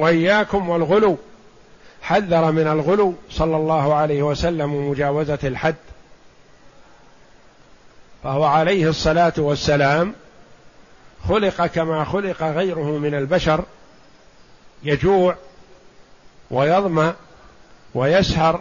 وإياكم 0.00 0.68
والغلو. 0.68 1.18
حذر 2.02 2.52
من 2.52 2.66
الغلو 2.66 3.14
صلى 3.30 3.56
الله 3.56 3.94
عليه 3.94 4.22
وسلم 4.22 4.74
ومجاوزة 4.74 5.38
الحد. 5.44 5.74
فهو 8.22 8.44
عليه 8.44 8.88
الصلاة 8.88 9.32
والسلام 9.38 10.14
خلق 11.28 11.66
كما 11.66 12.04
خلق 12.04 12.42
غيره 12.42 12.98
من 12.98 13.14
البشر 13.14 13.64
يجوع 14.82 15.36
ويظمأ 16.50 17.14
ويسهر 17.94 18.60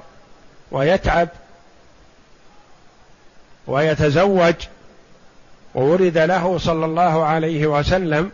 ويتعب 0.72 1.30
ويتزوج 3.68 4.54
وورد 5.76 6.18
له 6.18 6.58
صلى 6.58 6.86
الله 6.86 7.26
عليه 7.26 7.68
وسلم 7.68 8.32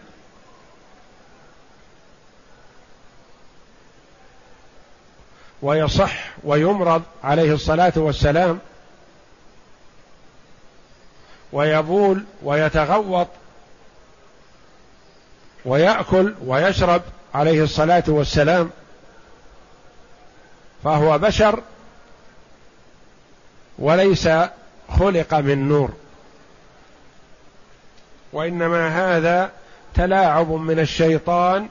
ويصح 5.61 6.29
ويمرض 6.43 7.01
عليه 7.23 7.53
الصلاة 7.53 7.93
والسلام 7.95 8.59
ويبول 11.53 12.23
ويتغوط 12.43 13.27
ويأكل 15.65 16.35
ويشرب 16.45 17.01
عليه 17.33 17.63
الصلاة 17.63 18.03
والسلام 18.07 18.69
فهو 20.83 21.17
بشر 21.17 21.63
وليس 23.79 24.29
خلق 24.99 25.33
من 25.33 25.69
نور 25.69 25.93
وإنما 28.33 28.87
هذا 28.87 29.51
تلاعب 29.93 30.51
من 30.51 30.79
الشيطان 30.79 31.67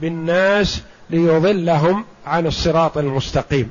بالناس 0.00 0.82
ليضلهم 1.10 2.04
عن 2.26 2.46
الصراط 2.46 2.98
المستقيم. 2.98 3.70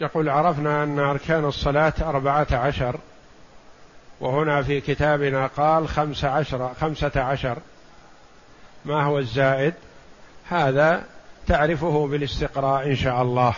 يقول 0.00 0.28
عرفنا 0.28 0.82
أن 0.82 0.98
أركان 0.98 1.44
الصلاة 1.44 1.92
أربعة 2.02 2.46
عشر 2.52 2.96
وهنا 4.20 4.62
في 4.62 4.80
كتابنا 4.80 5.46
قال 5.46 5.88
خمس 5.88 6.24
عشر 6.24 6.74
خمسة 6.80 7.12
عشر. 7.16 7.58
ما 8.84 9.02
هو 9.02 9.18
الزائد؟ 9.18 9.74
هذا 10.48 11.04
تعرفه 11.46 12.06
بالاستقراء 12.06 12.86
إن 12.86 12.96
شاء 12.96 13.22
الله. 13.22 13.54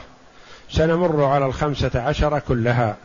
سنمر 0.70 1.24
على 1.24 1.46
الخمسة 1.46 2.02
عشر 2.02 2.38
كلها. 2.38 2.96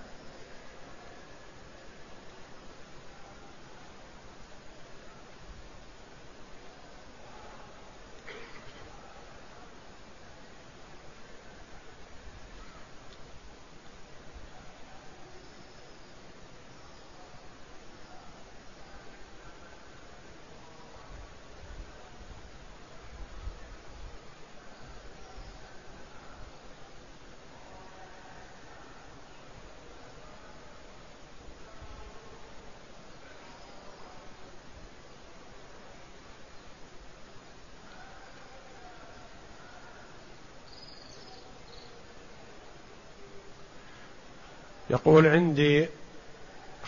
يقول 44.91 45.27
عندي 45.27 45.87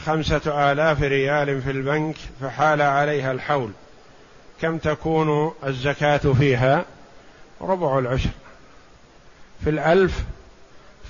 خمسة 0.06 0.72
آلاف 0.72 1.01
ريال 1.01 1.62
في 1.62 1.72
البنك 1.72 2.16
فحال 2.41 2.82
عليها 2.82 3.32
الحول. 3.32 3.72
كم 4.62 4.78
تكون 4.78 5.54
الزكاة 5.66 6.18
فيها؟ 6.18 6.86
ربع 7.62 7.99
العشر. 7.99 8.30
في 9.64 9.70
الألف 9.70 10.24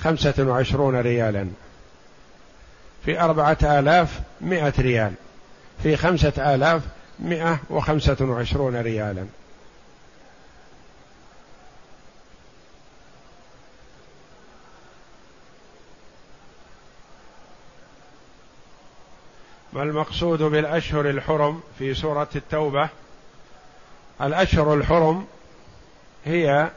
خمسة 0.04 0.34
وعشرون 0.40 0.96
ريالا. 1.00 1.48
في 3.06 3.20
أربعة 3.20 3.58
آلاف 3.64 4.20
مئة 4.42 4.74
ريال. 4.80 5.14
في 5.84 5.98
خمسة 5.98 6.56
آلاف 6.56 6.82
مئة 7.20 7.60
وخمسة 7.70 8.18
وعشرون 8.22 8.76
ريالا. 8.76 9.26
ما 19.74 19.84
المقصود 19.84 20.42
بالأشهر 20.44 21.10
الحرم 21.10 21.62
في 21.80 21.94
سورة 21.94 22.28
التوبة؟ 22.36 22.90
الأشهر 24.22 24.74
الحرم 24.74 25.26
هي 26.26 26.72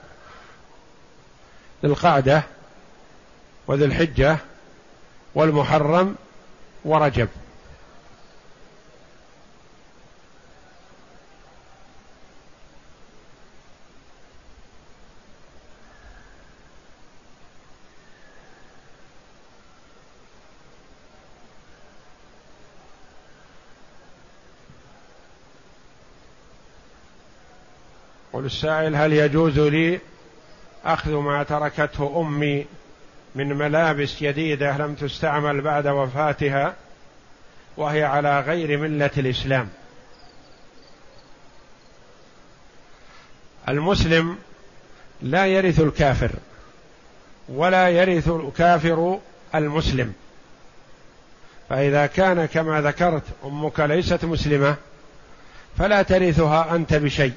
ذي 1.83 1.89
القعدة 1.93 2.43
وذي 3.67 3.85
الحجة 3.85 4.39
والمحرم 5.35 6.17
ورجب. 6.85 7.29
يقول 28.37 28.47
السائل 28.47 28.97
هل 28.97 29.13
يجوز 29.13 29.59
لي 29.59 30.01
أخذ 30.85 31.11
ما 31.11 31.43
تركته 31.43 32.21
أمي 32.21 32.67
من 33.35 33.57
ملابس 33.57 34.23
جديدة 34.23 34.77
لم 34.77 34.95
تستعمل 34.95 35.61
بعد 35.61 35.87
وفاتها 35.87 36.75
وهي 37.77 38.05
على 38.05 38.41
غير 38.41 38.79
ملة 38.79 39.11
الإسلام؟ 39.19 39.69
المسلم 43.69 44.39
لا 45.23 45.47
يرث 45.47 45.81
الكافر 45.81 46.31
ولا 47.49 47.89
يرث 47.89 48.29
الكافر 48.29 49.19
المسلم. 49.55 50.13
فإذا 51.69 52.07
كان 52.07 52.47
كما 52.47 52.81
ذكرت 52.81 53.25
أمك 53.45 53.81
ليست 53.81 54.25
مسلمة 54.25 54.77
فلا 55.79 56.03
ترثها 56.03 56.75
أنت 56.75 56.95
بشيء. 56.95 57.33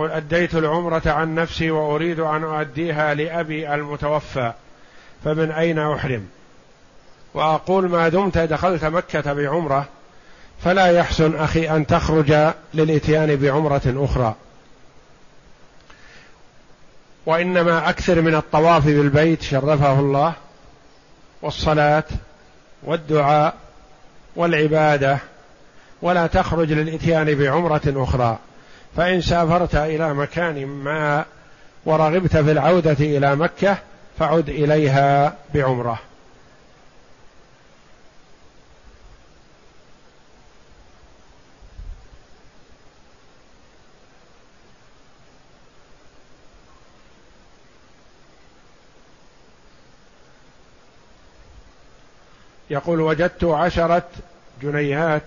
يقول 0.00 0.12
أديت 0.12 0.54
العمرة 0.54 1.02
عن 1.06 1.34
نفسي 1.34 1.70
وأريد 1.70 2.20
أن 2.20 2.44
أؤديها 2.44 3.14
لأبي 3.14 3.74
المتوفى 3.74 4.52
فمن 5.24 5.50
أين 5.50 5.78
أحرم؟ 5.78 6.28
وأقول 7.34 7.88
ما 7.88 8.08
دمت 8.08 8.38
دخلت 8.38 8.84
مكة 8.84 9.32
بعمرة 9.32 9.88
فلا 10.64 10.86
يحسن 10.86 11.36
أخي 11.36 11.70
أن 11.70 11.86
تخرج 11.86 12.52
للإتيان 12.74 13.36
بعمرة 13.36 13.82
أخرى. 13.86 14.34
وإنما 17.26 17.88
أكثر 17.88 18.20
من 18.20 18.34
الطواف 18.34 18.86
بالبيت 18.86 19.42
شرفه 19.42 20.00
الله 20.00 20.32
والصلاة 21.42 22.04
والدعاء 22.82 23.54
والعبادة 24.36 25.18
ولا 26.02 26.26
تخرج 26.26 26.72
للإتيان 26.72 27.34
بعمرة 27.34 27.82
أخرى. 27.86 28.38
فإن 28.96 29.20
سافرت 29.20 29.74
إلى 29.74 30.14
مكان 30.14 30.66
ما 30.66 31.24
ورغبت 31.84 32.36
في 32.36 32.52
العودة 32.52 32.96
إلى 33.00 33.36
مكة 33.36 33.78
فعد 34.18 34.48
إليها 34.48 35.36
بعمرة. 35.54 35.98
يقول 52.70 53.00
وجدت 53.00 53.44
عشرة 53.44 54.08
جنيهات 54.62 55.22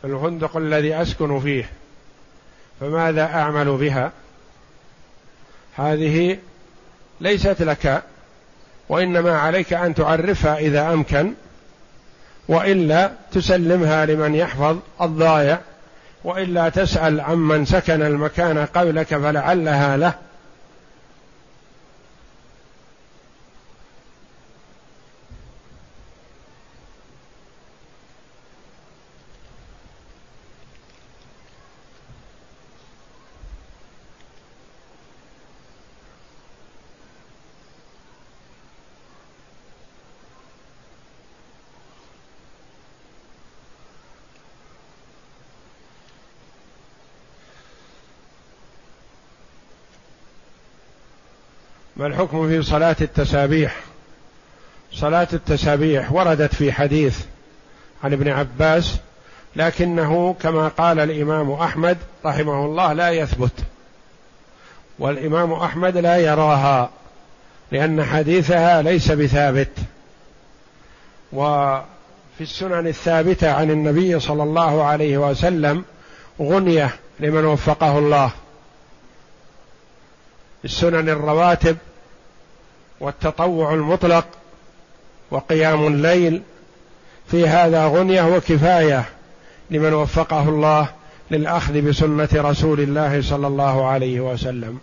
في 0.00 0.06
الفندق 0.06 0.56
الذي 0.56 1.02
أسكن 1.02 1.40
فيه. 1.40 1.70
فماذا 2.82 3.22
أعمل 3.22 3.76
بها؟ 3.76 4.12
هذه 5.76 6.38
ليست 7.20 7.62
لك 7.62 8.02
وإنما 8.88 9.38
عليك 9.38 9.72
أن 9.72 9.94
تعرفها 9.94 10.58
إذا 10.58 10.92
أمكن 10.92 11.32
وإلا 12.48 13.12
تسلمها 13.32 14.06
لمن 14.06 14.34
يحفظ 14.34 14.78
الضائع 15.00 15.60
وإلا 16.24 16.68
تسأل 16.68 17.20
عمن 17.20 17.64
سكن 17.64 18.02
المكان 18.02 18.66
قبلك 18.66 19.06
فلعلها 19.06 19.96
له 19.96 20.14
ما 52.02 52.08
الحكم 52.32 52.48
في 52.48 52.62
صلاة 52.62 52.96
التسابيح. 53.00 53.76
صلاة 54.92 55.28
التسابيح 55.32 56.12
وردت 56.12 56.54
في 56.54 56.72
حديث 56.72 57.18
عن 58.04 58.12
ابن 58.12 58.28
عباس 58.28 58.96
لكنه 59.56 60.36
كما 60.42 60.68
قال 60.68 61.00
الإمام 61.00 61.50
أحمد 61.52 61.98
رحمه 62.24 62.66
الله 62.66 62.92
لا 62.92 63.10
يثبت. 63.10 63.52
والإمام 64.98 65.52
أحمد 65.52 65.96
لا 65.96 66.16
يراها 66.16 66.90
لأن 67.72 68.04
حديثها 68.04 68.82
ليس 68.82 69.10
بثابت. 69.10 69.70
وفي 71.32 71.82
السنن 72.40 72.86
الثابتة 72.86 73.52
عن 73.52 73.70
النبي 73.70 74.20
صلى 74.20 74.42
الله 74.42 74.84
عليه 74.84 75.18
وسلم 75.18 75.84
غنية 76.40 76.90
لمن 77.20 77.44
وفقه 77.44 77.98
الله. 77.98 78.30
السنن 80.64 81.08
الرواتب 81.08 81.76
والتطوع 83.02 83.74
المطلق 83.74 84.26
وقيام 85.30 85.86
الليل 85.86 86.42
في 87.30 87.48
هذا 87.48 87.86
غنية 87.86 88.36
وكفاية 88.36 89.04
لمن 89.70 89.94
وفقه 89.94 90.48
الله 90.48 90.88
للأخذ 91.30 91.80
بسنة 91.80 92.28
رسول 92.34 92.80
الله 92.80 93.22
صلى 93.22 93.46
الله 93.46 93.86
عليه 93.86 94.20
وسلم. 94.20 94.80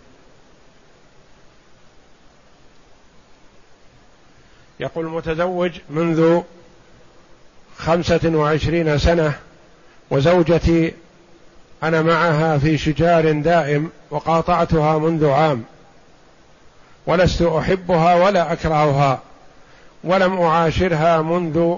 يقول 4.80 5.06
متزوج 5.06 5.72
منذ 5.90 6.40
خمسة 7.78 8.20
وعشرين 8.24 8.98
سنة 8.98 9.32
وزوجتي 10.10 10.92
أنا 11.82 12.02
معها 12.02 12.58
في 12.58 12.78
شجار 12.78 13.32
دائم 13.32 13.90
وقاطعتها 14.10 14.98
منذ 14.98 15.26
عام. 15.26 15.64
ولست 17.10 17.42
أحبها 17.42 18.14
ولا 18.14 18.52
أكرهها 18.52 19.22
ولم 20.04 20.40
أعاشرها 20.40 21.22
منذ 21.22 21.76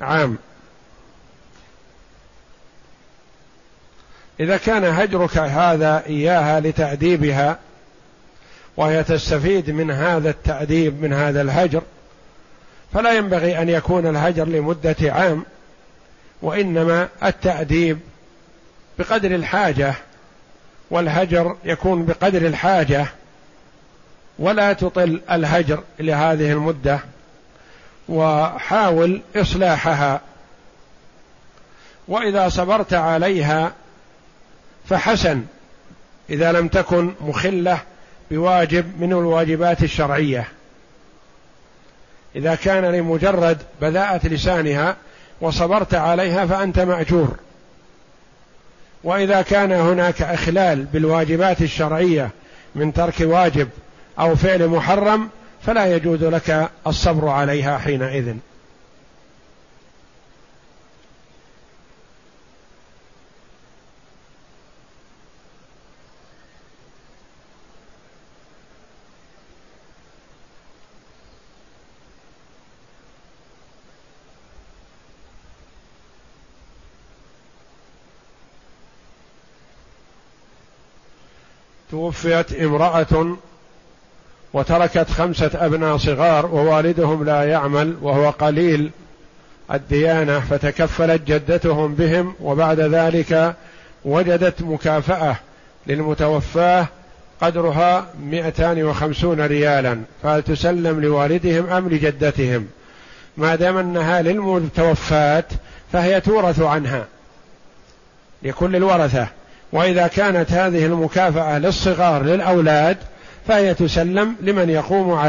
عام. 0.00 0.38
إذا 4.40 4.56
كان 4.56 4.84
هجرك 4.84 5.38
هذا 5.38 6.02
إياها 6.06 6.60
لتأديبها 6.60 7.58
وهي 8.76 9.04
تستفيد 9.04 9.70
من 9.70 9.90
هذا 9.90 10.30
التأديب 10.30 11.02
من 11.02 11.12
هذا 11.12 11.42
الهجر 11.42 11.82
فلا 12.92 13.12
ينبغي 13.12 13.62
أن 13.62 13.68
يكون 13.68 14.06
الهجر 14.06 14.44
لمدة 14.44 14.96
عام 15.02 15.44
وإنما 16.42 17.08
التأديب 17.24 17.98
بقدر 18.98 19.34
الحاجة 19.34 19.94
والهجر 20.90 21.56
يكون 21.64 22.04
بقدر 22.06 22.46
الحاجة 22.46 23.06
ولا 24.42 24.72
تطل 24.72 25.20
الهجر 25.30 25.82
لهذه 26.00 26.52
المدة 26.52 27.00
وحاول 28.08 29.22
إصلاحها. 29.36 30.20
وإذا 32.08 32.48
صبرت 32.48 32.94
عليها 32.94 33.72
فحسن 34.88 35.42
إذا 36.30 36.52
لم 36.52 36.68
تكن 36.68 37.12
مخلة 37.20 37.78
بواجب 38.30 39.00
من 39.00 39.12
الواجبات 39.12 39.82
الشرعية. 39.82 40.48
إذا 42.36 42.54
كان 42.54 42.84
لمجرد 42.84 43.58
بذاءة 43.80 44.26
لسانها 44.28 44.96
وصبرت 45.40 45.94
عليها 45.94 46.46
فأنت 46.46 46.78
مأجور. 46.78 47.36
وإذا 49.04 49.42
كان 49.42 49.72
هناك 49.72 50.22
إخلال 50.22 50.84
بالواجبات 50.84 51.62
الشرعية 51.62 52.30
من 52.74 52.92
ترك 52.92 53.14
واجب 53.20 53.68
أو 54.18 54.36
فعل 54.36 54.68
محرم 54.68 55.28
فلا 55.66 55.96
يجوز 55.96 56.24
لك 56.24 56.70
الصبر 56.86 57.28
عليها 57.28 57.78
حينئذ. 57.78 58.34
توفيت 81.90 82.52
امرأة 82.52 83.36
وتركت 84.54 85.10
خمسة 85.10 85.50
أبناء 85.54 85.96
صغار 85.96 86.46
ووالدهم 86.46 87.24
لا 87.24 87.44
يعمل 87.44 87.96
وهو 88.02 88.30
قليل 88.30 88.90
الديانة 89.72 90.40
فتكفلت 90.40 91.22
جدتهم 91.26 91.94
بهم 91.94 92.34
وبعد 92.40 92.80
ذلك 92.80 93.54
وجدت 94.04 94.62
مكافأة 94.62 95.36
للمتوفاة 95.86 96.86
قدرها 97.40 98.06
مئتان 98.24 98.82
وخمسون 98.82 99.40
ريالا. 99.40 100.00
فهل 100.22 100.42
تسلم 100.42 101.00
لوالدهم 101.00 101.70
أم 101.70 101.88
لجدتهم؟ 101.88 102.68
ما 103.36 103.54
دام 103.54 103.76
أنها 103.76 104.22
للمتوفاة 104.22 105.44
فهي 105.92 106.20
تورث 106.20 106.60
عنها 106.60 107.04
لكل 108.42 108.76
الورثة. 108.76 109.26
وإذا 109.72 110.06
كانت 110.06 110.52
هذه 110.52 110.86
المكافأة 110.86 111.58
للصغار 111.58 112.22
للأولاد 112.22 112.96
فهي 113.46 113.74
تسلم 113.74 114.36
لمن 114.40 114.70
يقوم 114.70 115.12
على 115.12 115.28